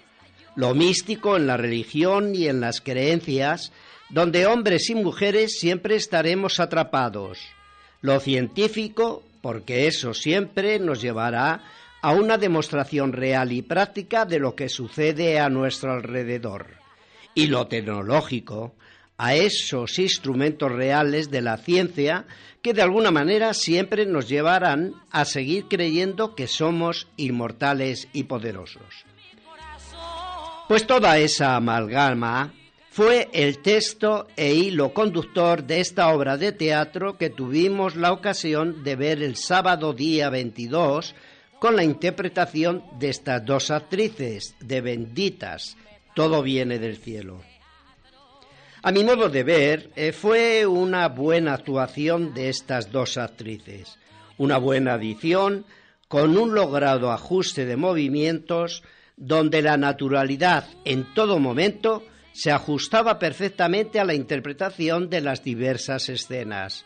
Lo 0.54 0.72
místico 0.72 1.36
en 1.36 1.48
la 1.48 1.56
religión 1.56 2.32
y 2.32 2.46
en 2.46 2.60
las 2.60 2.80
creencias, 2.80 3.72
donde 4.08 4.46
hombres 4.46 4.88
y 4.88 4.94
mujeres 4.94 5.58
siempre 5.58 5.96
estaremos 5.96 6.60
atrapados. 6.60 7.40
Lo 8.02 8.20
científico, 8.20 9.24
porque 9.42 9.88
eso 9.88 10.14
siempre 10.14 10.78
nos 10.78 11.02
llevará 11.02 11.60
a 12.02 12.12
una 12.12 12.38
demostración 12.38 13.12
real 13.12 13.50
y 13.50 13.62
práctica 13.62 14.26
de 14.26 14.38
lo 14.38 14.54
que 14.54 14.68
sucede 14.68 15.40
a 15.40 15.48
nuestro 15.48 15.92
alrededor. 15.92 16.83
Y 17.34 17.48
lo 17.48 17.66
tecnológico, 17.66 18.74
a 19.16 19.34
esos 19.34 19.98
instrumentos 19.98 20.70
reales 20.70 21.30
de 21.30 21.40
la 21.40 21.56
ciencia 21.56 22.26
que 22.62 22.72
de 22.72 22.82
alguna 22.82 23.10
manera 23.10 23.54
siempre 23.54 24.06
nos 24.06 24.28
llevarán 24.28 24.94
a 25.10 25.24
seguir 25.24 25.66
creyendo 25.68 26.34
que 26.34 26.46
somos 26.46 27.08
inmortales 27.16 28.08
y 28.12 28.24
poderosos. 28.24 29.04
Pues 30.66 30.86
toda 30.86 31.18
esa 31.18 31.56
amalgama 31.56 32.54
fue 32.90 33.28
el 33.32 33.58
texto 33.58 34.28
e 34.36 34.54
hilo 34.54 34.94
conductor 34.94 35.64
de 35.64 35.80
esta 35.80 36.08
obra 36.08 36.36
de 36.36 36.52
teatro 36.52 37.18
que 37.18 37.28
tuvimos 37.28 37.96
la 37.96 38.12
ocasión 38.12 38.82
de 38.82 38.96
ver 38.96 39.22
el 39.22 39.36
sábado 39.36 39.92
día 39.92 40.30
22 40.30 41.14
con 41.58 41.76
la 41.76 41.84
interpretación 41.84 42.84
de 42.98 43.10
estas 43.10 43.44
dos 43.44 43.70
actrices, 43.70 44.54
de 44.60 44.80
benditas, 44.80 45.76
todo 46.14 46.42
viene 46.42 46.78
del 46.78 46.96
cielo. 46.96 47.42
A 48.82 48.92
mi 48.92 49.02
modo 49.02 49.28
de 49.30 49.42
ver, 49.42 49.90
eh, 49.96 50.12
fue 50.12 50.66
una 50.66 51.08
buena 51.08 51.54
actuación 51.54 52.34
de 52.34 52.50
estas 52.50 52.92
dos 52.92 53.16
actrices, 53.16 53.98
una 54.36 54.58
buena 54.58 54.94
adición 54.94 55.64
con 56.08 56.36
un 56.36 56.54
logrado 56.54 57.10
ajuste 57.10 57.64
de 57.64 57.76
movimientos 57.76 58.82
donde 59.16 59.62
la 59.62 59.76
naturalidad 59.76 60.66
en 60.84 61.14
todo 61.14 61.38
momento 61.38 62.04
se 62.32 62.50
ajustaba 62.50 63.18
perfectamente 63.18 64.00
a 64.00 64.04
la 64.04 64.14
interpretación 64.14 65.08
de 65.08 65.20
las 65.20 65.42
diversas 65.42 66.08
escenas. 66.08 66.84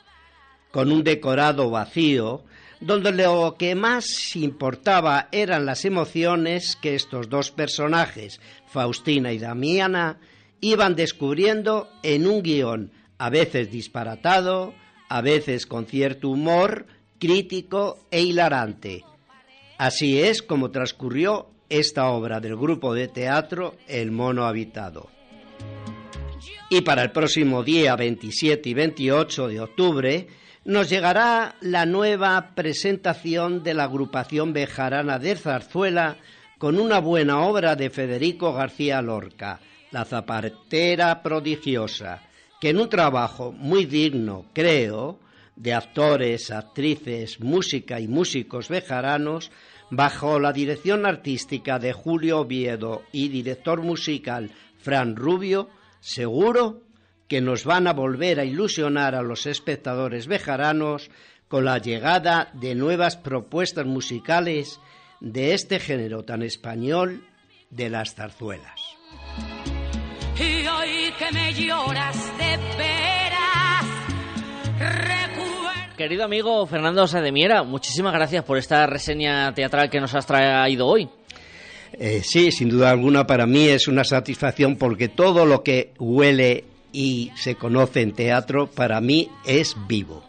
Con 0.71 0.93
un 0.93 1.03
decorado 1.03 1.71
vacío, 1.71 2.45
donde 2.81 3.13
lo 3.13 3.57
que 3.59 3.75
más 3.75 4.37
importaba 4.37 5.29
eran 5.33 5.67
las 5.67 5.85
emociones 5.85 6.77
que 6.77 6.95
estos 6.95 7.29
dos 7.29 7.51
personajes, 7.51 8.41
Faustina 8.67 9.33
y 9.33 9.39
Damiana, 9.39 10.19
iban 10.61 10.95
descubriendo 10.95 11.89
en 12.03 12.27
un 12.27 12.43
guion, 12.43 12.93
a 13.19 13.31
veces 13.31 13.71
disparatado, 13.71 14.75
a 15.09 15.21
veces 15.21 15.67
con 15.67 15.87
cierto 15.87 16.29
humor, 16.29 16.87
crítico 17.19 17.99
e 18.11 18.23
hilarante. 18.23 19.05
Así 19.77 20.21
es 20.21 20.43
como 20.43 20.71
transcurrió 20.71 21.49
esta 21.69 22.09
obra 22.09 22.41
del 22.41 22.57
grupo 22.57 22.95
de 22.95 23.09
teatro 23.09 23.77
El 23.87 24.11
Mono 24.11 24.47
Habitado. 24.47 25.09
Y 26.71 26.83
para 26.83 27.03
el 27.03 27.13
próximo 27.13 27.63
día 27.63 27.97
27 27.97 28.69
y 28.69 28.75
28 28.75 29.49
de 29.49 29.61
octubre 29.61 30.27
nos 30.69 30.91
llegará 30.91 31.55
la 31.63 31.87
nueva 31.87 32.51
presentación 32.55 33.63
de 33.63 33.73
la 33.73 33.85
agrupación 33.85 34.53
bejarana 34.53 35.19
de 35.19 35.35
Zarzuela 35.35 36.19
con 36.59 36.79
una 36.79 36.99
buena 36.99 37.41
obra 37.41 37.75
de 37.75 37.89
Federico 37.89 38.53
García 38.53 39.01
Lorca, 39.01 39.61
La 39.93 40.05
zapatera 40.05 41.23
prodigiosa, 41.23 42.21
que 42.61 42.69
en 42.69 42.81
un 42.81 42.91
trabajo 42.91 43.51
muy 43.51 43.87
digno, 43.87 44.45
creo, 44.53 45.19
de 45.57 45.73
actores, 45.73 46.51
actrices, 46.51 47.41
música 47.41 47.99
y 47.99 48.07
músicos 48.07 48.69
bejaranos, 48.69 49.51
bajo 49.91 50.39
la 50.39 50.53
dirección 50.53 51.07
artística 51.07 51.79
de 51.79 51.95
Julio 51.95 52.41
Oviedo 52.41 53.05
y 53.11 53.29
director 53.29 53.81
musical 53.81 54.51
Fran 54.77 55.17
Rubio, 55.17 55.71
seguro 56.01 56.83
que 57.29 57.41
nos 57.41 57.65
van 57.65 57.87
a 57.87 57.93
volver 57.93 58.41
a 58.41 58.45
ilusionar 58.45 59.15
a 59.15 59.23
los 59.23 59.47
espectadores 59.47 60.27
bejaranos 60.27 61.11
con 61.47 61.65
la 61.65 61.79
llegada 61.79 62.51
de 62.55 62.75
nuevas 62.75 63.17
propuestas 63.17 63.87
musicales 63.87 64.81
de 65.21 65.55
este 65.55 65.79
género 65.79 66.25
tan 66.25 66.43
español 66.43 67.25
de 67.71 67.91
las 67.91 68.15
zarzuelas. 68.15 68.81
Y 70.37 70.67
hoy 70.67 71.13
que 71.19 71.33
me 71.33 71.53
lloras 71.55 72.39
de 72.39 72.59
Querido 75.99 76.23
amigo 76.23 76.65
Fernando 76.69 77.09
Sademiera, 77.09 77.65
muchísimas 77.65 78.13
gracias 78.13 78.45
por 78.45 78.57
esta 78.57 78.87
reseña 78.87 79.53
teatral 79.53 79.91
que 79.91 79.99
nos 79.99 80.15
has 80.15 80.27
traído 80.27 80.87
hoy. 80.87 81.09
Eh, 81.93 82.21
sí, 82.23 82.53
sin 82.53 82.69
duda 82.69 82.91
alguna 82.91 83.27
para 83.27 83.47
mí 83.47 83.67
es 83.67 83.89
una 83.89 84.05
satisfacción 84.05 84.77
porque 84.77 85.09
todo 85.09 85.45
lo 85.45 85.65
que 85.65 85.95
huele 85.99 86.63
y 86.93 87.31
se 87.37 87.55
conoce 87.55 88.01
en 88.01 88.13
teatro 88.13 88.67
para 88.67 89.01
mí 89.01 89.29
es 89.45 89.77
vivo. 89.87 90.25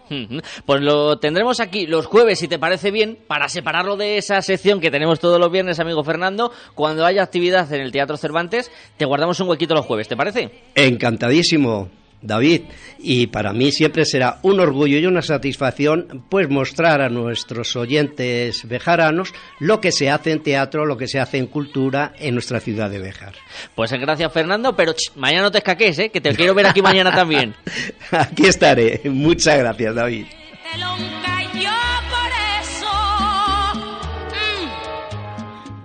Pues 0.65 0.81
lo 0.81 1.19
tendremos 1.19 1.59
aquí 1.59 1.85
los 1.85 2.05
jueves, 2.05 2.39
si 2.39 2.47
te 2.47 2.59
parece 2.59 2.91
bien, 2.91 3.17
para 3.27 3.47
separarlo 3.47 3.95
de 3.95 4.17
esa 4.17 4.41
sección 4.41 4.79
que 4.79 4.91
tenemos 4.91 5.19
todos 5.19 5.39
los 5.39 5.51
viernes, 5.51 5.79
amigo 5.79 6.03
Fernando. 6.03 6.51
Cuando 6.75 7.05
haya 7.05 7.23
actividad 7.23 7.71
en 7.71 7.81
el 7.81 7.91
Teatro 7.91 8.17
Cervantes, 8.17 8.71
te 8.97 9.05
guardamos 9.05 9.39
un 9.39 9.49
huequito 9.49 9.75
los 9.75 9.85
jueves, 9.85 10.07
¿te 10.07 10.17
parece? 10.17 10.51
Encantadísimo. 10.75 11.89
David, 12.21 12.63
y 12.97 13.27
para 13.27 13.53
mí 13.53 13.71
siempre 13.71 14.05
será 14.05 14.39
un 14.41 14.59
orgullo 14.59 14.97
y 14.97 15.05
una 15.05 15.21
satisfacción 15.21 16.25
pues 16.29 16.49
mostrar 16.49 17.01
a 17.01 17.09
nuestros 17.09 17.75
oyentes 17.75 18.67
bejaranos 18.67 19.33
lo 19.59 19.79
que 19.79 19.91
se 19.91 20.09
hace 20.09 20.31
en 20.31 20.43
teatro, 20.43 20.85
lo 20.85 20.97
que 20.97 21.07
se 21.07 21.19
hace 21.19 21.37
en 21.37 21.47
cultura 21.47 22.13
en 22.19 22.33
nuestra 22.33 22.59
ciudad 22.59 22.89
de 22.89 22.99
Bejar. 22.99 23.35
Pues 23.75 23.91
gracias 23.91 24.31
Fernando, 24.33 24.75
pero 24.75 24.93
mañana 25.15 25.43
no 25.43 25.51
te 25.51 25.59
escaques, 25.59 25.97
¿eh? 25.99 26.09
que 26.09 26.21
te 26.21 26.35
quiero 26.35 26.53
ver 26.53 26.67
aquí 26.67 26.81
mañana 26.81 27.13
también. 27.13 27.55
aquí 28.11 28.47
estaré. 28.47 29.01
Muchas 29.05 29.57
gracias, 29.57 29.95
David. 29.95 30.25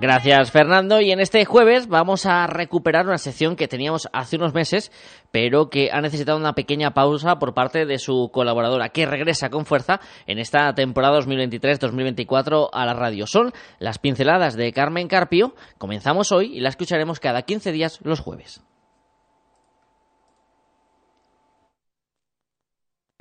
Gracias 0.04 0.50
Fernando 0.50 1.00
y 1.00 1.12
en 1.12 1.20
este 1.20 1.46
jueves 1.46 1.88
vamos 1.88 2.26
a 2.26 2.46
recuperar 2.46 3.06
una 3.06 3.16
sección 3.16 3.56
que 3.56 3.68
teníamos 3.68 4.06
hace 4.12 4.36
unos 4.36 4.52
meses 4.52 4.92
pero 5.30 5.70
que 5.70 5.88
ha 5.90 6.02
necesitado 6.02 6.36
una 6.36 6.52
pequeña 6.52 6.92
pausa 6.92 7.38
por 7.38 7.54
parte 7.54 7.86
de 7.86 7.98
su 7.98 8.28
colaboradora 8.30 8.90
que 8.90 9.06
regresa 9.06 9.48
con 9.48 9.64
fuerza 9.64 10.02
en 10.26 10.38
esta 10.38 10.74
temporada 10.74 11.18
2023-2024 11.20 12.68
a 12.70 12.84
la 12.84 12.92
radio. 12.92 13.26
Son 13.26 13.54
las 13.78 13.98
pinceladas 13.98 14.56
de 14.56 14.74
Carmen 14.74 15.08
Carpio, 15.08 15.54
comenzamos 15.78 16.32
hoy 16.32 16.54
y 16.54 16.60
la 16.60 16.68
escucharemos 16.68 17.18
cada 17.18 17.40
15 17.40 17.72
días 17.72 17.98
los 18.02 18.20
jueves. 18.20 18.62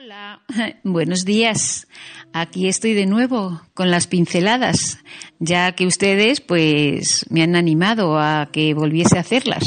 Hola, 0.03 0.41
buenos 0.83 1.23
días. 1.23 1.87
Aquí 2.33 2.67
estoy 2.67 2.93
de 2.93 3.05
nuevo 3.05 3.61
con 3.73 3.89
las 3.89 4.07
pinceladas, 4.07 4.97
ya 5.39 5.71
que 5.73 5.85
ustedes 5.85 6.41
pues 6.41 7.25
me 7.29 7.41
han 7.41 7.55
animado 7.55 8.19
a 8.19 8.49
que 8.51 8.73
volviese 8.73 9.17
a 9.17 9.21
hacerlas. 9.21 9.63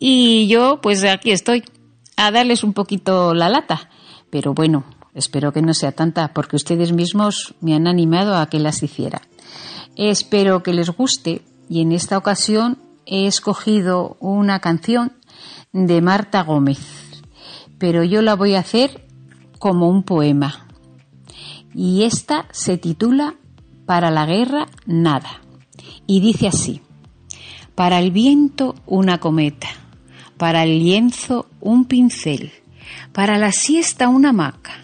Y 0.00 0.48
yo 0.48 0.80
pues 0.80 1.04
aquí 1.04 1.30
estoy 1.30 1.62
a 2.16 2.32
darles 2.32 2.64
un 2.64 2.72
poquito 2.72 3.32
la 3.32 3.48
lata. 3.48 3.88
Pero 4.30 4.52
bueno, 4.52 4.84
espero 5.14 5.52
que 5.52 5.62
no 5.62 5.74
sea 5.74 5.92
tanta 5.92 6.32
porque 6.32 6.56
ustedes 6.56 6.92
mismos 6.92 7.54
me 7.60 7.74
han 7.74 7.86
animado 7.86 8.36
a 8.36 8.48
que 8.48 8.58
las 8.58 8.82
hiciera. 8.82 9.22
Espero 9.94 10.64
que 10.64 10.74
les 10.74 10.90
guste 10.90 11.42
y 11.68 11.82
en 11.82 11.92
esta 11.92 12.18
ocasión 12.18 12.78
he 13.06 13.28
escogido 13.28 14.16
una 14.18 14.58
canción 14.58 15.12
de 15.72 16.00
Marta 16.00 16.42
Gómez, 16.42 16.80
pero 17.78 18.02
yo 18.02 18.22
la 18.22 18.34
voy 18.34 18.56
a 18.56 18.60
hacer 18.60 19.09
como 19.60 19.88
un 19.88 20.02
poema. 20.02 20.66
Y 21.72 22.02
esta 22.02 22.46
se 22.50 22.78
titula 22.78 23.36
Para 23.86 24.10
la 24.10 24.26
guerra 24.26 24.66
nada. 24.86 25.42
Y 26.08 26.20
dice 26.20 26.48
así, 26.48 26.80
para 27.76 28.00
el 28.00 28.10
viento 28.10 28.74
una 28.86 29.18
cometa, 29.18 29.68
para 30.36 30.64
el 30.64 30.80
lienzo 30.80 31.46
un 31.60 31.84
pincel, 31.84 32.50
para 33.12 33.38
la 33.38 33.52
siesta 33.52 34.08
una 34.08 34.30
hamaca, 34.30 34.80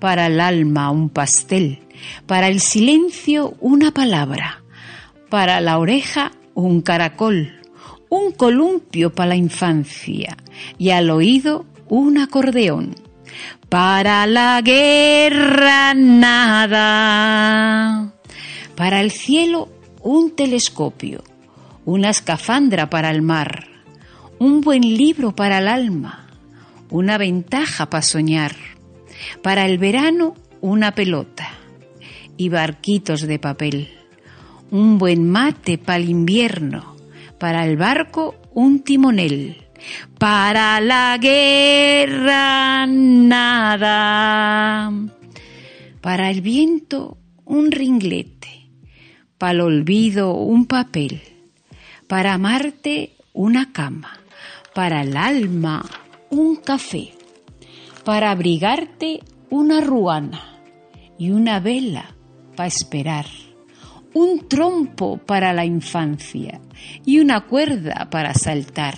para 0.00 0.26
el 0.26 0.40
alma 0.40 0.90
un 0.90 1.08
pastel, 1.08 1.80
para 2.26 2.48
el 2.48 2.60
silencio 2.60 3.54
una 3.60 3.92
palabra, 3.92 4.62
para 5.30 5.60
la 5.60 5.78
oreja 5.78 6.32
un 6.54 6.82
caracol, 6.82 7.54
un 8.10 8.32
columpio 8.32 9.14
para 9.14 9.30
la 9.30 9.36
infancia. 9.36 10.36
Y 10.78 10.90
al 10.90 11.10
oído 11.10 11.64
un 11.88 12.18
acordeón 12.18 13.05
para 13.76 14.26
la 14.26 14.62
guerra 14.62 15.92
nada. 15.92 16.80
Para 18.74 19.02
el 19.02 19.10
cielo 19.10 19.68
un 20.00 20.34
telescopio, 20.34 21.22
una 21.84 22.08
escafandra 22.08 22.88
para 22.88 23.10
el 23.10 23.20
mar, 23.20 23.66
un 24.38 24.62
buen 24.62 24.80
libro 24.80 25.36
para 25.36 25.58
el 25.58 25.68
alma, 25.68 26.26
una 26.88 27.18
ventaja 27.18 27.90
para 27.90 28.00
soñar. 28.00 28.56
Para 29.42 29.66
el 29.66 29.76
verano 29.76 30.32
una 30.62 30.94
pelota 30.94 31.50
y 32.38 32.48
barquitos 32.48 33.20
de 33.20 33.38
papel. 33.38 33.90
Un 34.70 34.96
buen 34.96 35.28
mate 35.28 35.76
para 35.76 35.98
el 35.98 36.08
invierno, 36.08 36.96
para 37.38 37.66
el 37.66 37.76
barco 37.76 38.36
un 38.54 38.80
timonel 38.80 39.65
para 40.18 40.80
la 40.80 41.18
guerra 41.18 42.86
nada. 42.86 43.86
Para 46.00 46.30
el 46.30 46.40
viento 46.40 47.18
un 47.44 47.70
ringlete. 47.70 48.70
Para 49.38 49.52
el 49.52 49.60
olvido 49.60 50.32
un 50.34 50.66
papel. 50.66 51.20
Para 52.08 52.34
amarte 52.34 53.16
una 53.32 53.72
cama. 53.72 54.18
Para 54.74 55.02
el 55.02 55.16
alma 55.16 55.84
un 56.30 56.56
café. 56.56 57.12
Para 58.04 58.30
abrigarte 58.30 59.20
una 59.50 59.80
ruana. 59.80 60.60
Y 61.18 61.30
una 61.30 61.60
vela 61.60 62.14
para 62.56 62.68
esperar. 62.68 63.26
Un 64.14 64.48
trompo 64.48 65.18
para 65.18 65.52
la 65.52 65.64
infancia 65.66 66.60
y 67.04 67.18
una 67.18 67.42
cuerda 67.42 68.08
para 68.10 68.32
saltar 68.34 68.96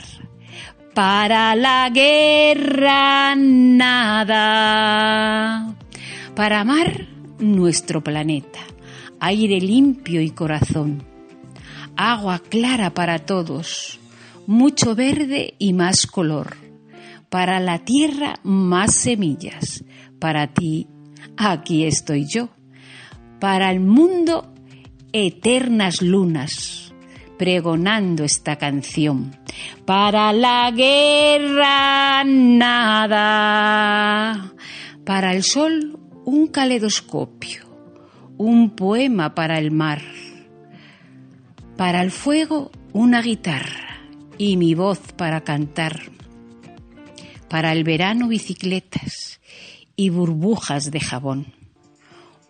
para 0.94 1.54
la 1.54 1.90
guerra 1.90 3.34
nada. 3.36 4.34
Para 6.34 6.60
amar 6.60 7.06
nuestro 7.38 8.02
planeta, 8.02 8.60
aire 9.20 9.60
limpio 9.60 10.20
y 10.20 10.30
corazón, 10.30 11.02
agua 11.96 12.40
clara 12.40 12.94
para 12.94 13.20
todos, 13.20 14.00
mucho 14.46 14.94
verde 14.94 15.54
y 15.58 15.72
más 15.72 16.06
color. 16.06 16.56
Para 17.28 17.60
la 17.60 17.80
tierra 17.80 18.40
más 18.42 18.94
semillas, 18.94 19.84
para 20.18 20.46
ti 20.48 20.86
aquí 21.36 21.84
estoy 21.84 22.26
yo. 22.26 22.48
Para 23.40 23.70
el 23.70 23.80
mundo 23.80 24.54
eternas 25.12 26.02
lunas, 26.02 26.92
pregonando 27.36 28.24
esta 28.24 28.56
canción 28.56 29.36
Para 29.84 30.32
la 30.32 30.70
guerra 30.70 32.24
nada. 32.24 33.24
Para 35.04 35.32
el 35.34 35.42
sol 35.42 35.98
un 36.24 36.46
caleidoscopio. 36.48 37.64
Un 38.36 38.70
poema 38.76 39.34
para 39.34 39.58
el 39.58 39.70
mar. 39.70 40.02
Para 41.76 42.02
el 42.02 42.10
fuego 42.10 42.70
una 42.92 43.22
guitarra 43.22 44.00
y 44.36 44.56
mi 44.56 44.74
voz 44.74 45.00
para 45.16 45.42
cantar. 45.42 46.00
Para 47.48 47.72
el 47.72 47.84
verano 47.84 48.28
bicicletas 48.28 49.40
y 49.96 50.10
burbujas 50.10 50.90
de 50.90 51.00
jabón. 51.00 51.54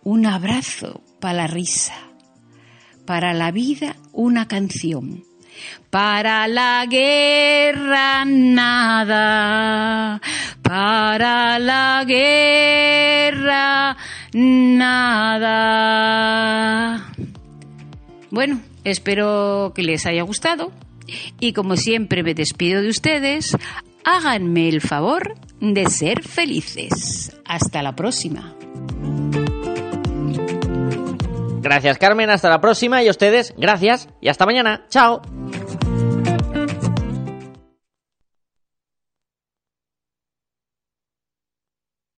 Un 0.03 0.25
abrazo 0.25 1.01
para 1.19 1.33
la 1.33 1.47
risa. 1.47 1.95
Para 3.05 3.33
la 3.33 3.51
vida 3.51 3.95
una 4.11 4.47
canción. 4.47 5.28
Para 5.89 6.47
la 6.47 6.85
guerra 6.89 8.25
nada. 8.25 10.21
Para 10.61 11.57
la 11.59 12.03
guerra 12.05 13.97
nada. 14.33 15.49
Bueno, 18.29 18.61
espero 18.83 19.71
que 19.75 19.83
les 19.83 20.05
haya 20.05 20.21
gustado 20.23 20.71
y 21.39 21.53
como 21.53 21.75
siempre 21.75 22.21
me 22.23 22.33
despido 22.33 22.81
de 22.81 22.89
ustedes, 22.89 23.55
háganme 24.03 24.69
el 24.69 24.81
favor 24.81 25.35
de 25.59 25.89
ser 25.89 26.23
felices. 26.23 27.35
Hasta 27.45 27.81
la 27.81 27.95
próxima. 27.95 28.53
Gracias 31.61 31.97
Carmen, 31.97 32.29
hasta 32.29 32.49
la 32.49 32.61
próxima 32.61 33.03
y 33.03 33.09
ustedes, 33.09 33.53
gracias 33.57 34.07
y 34.21 34.29
hasta 34.29 34.45
mañana. 34.45 34.85
Chao. 34.89 35.21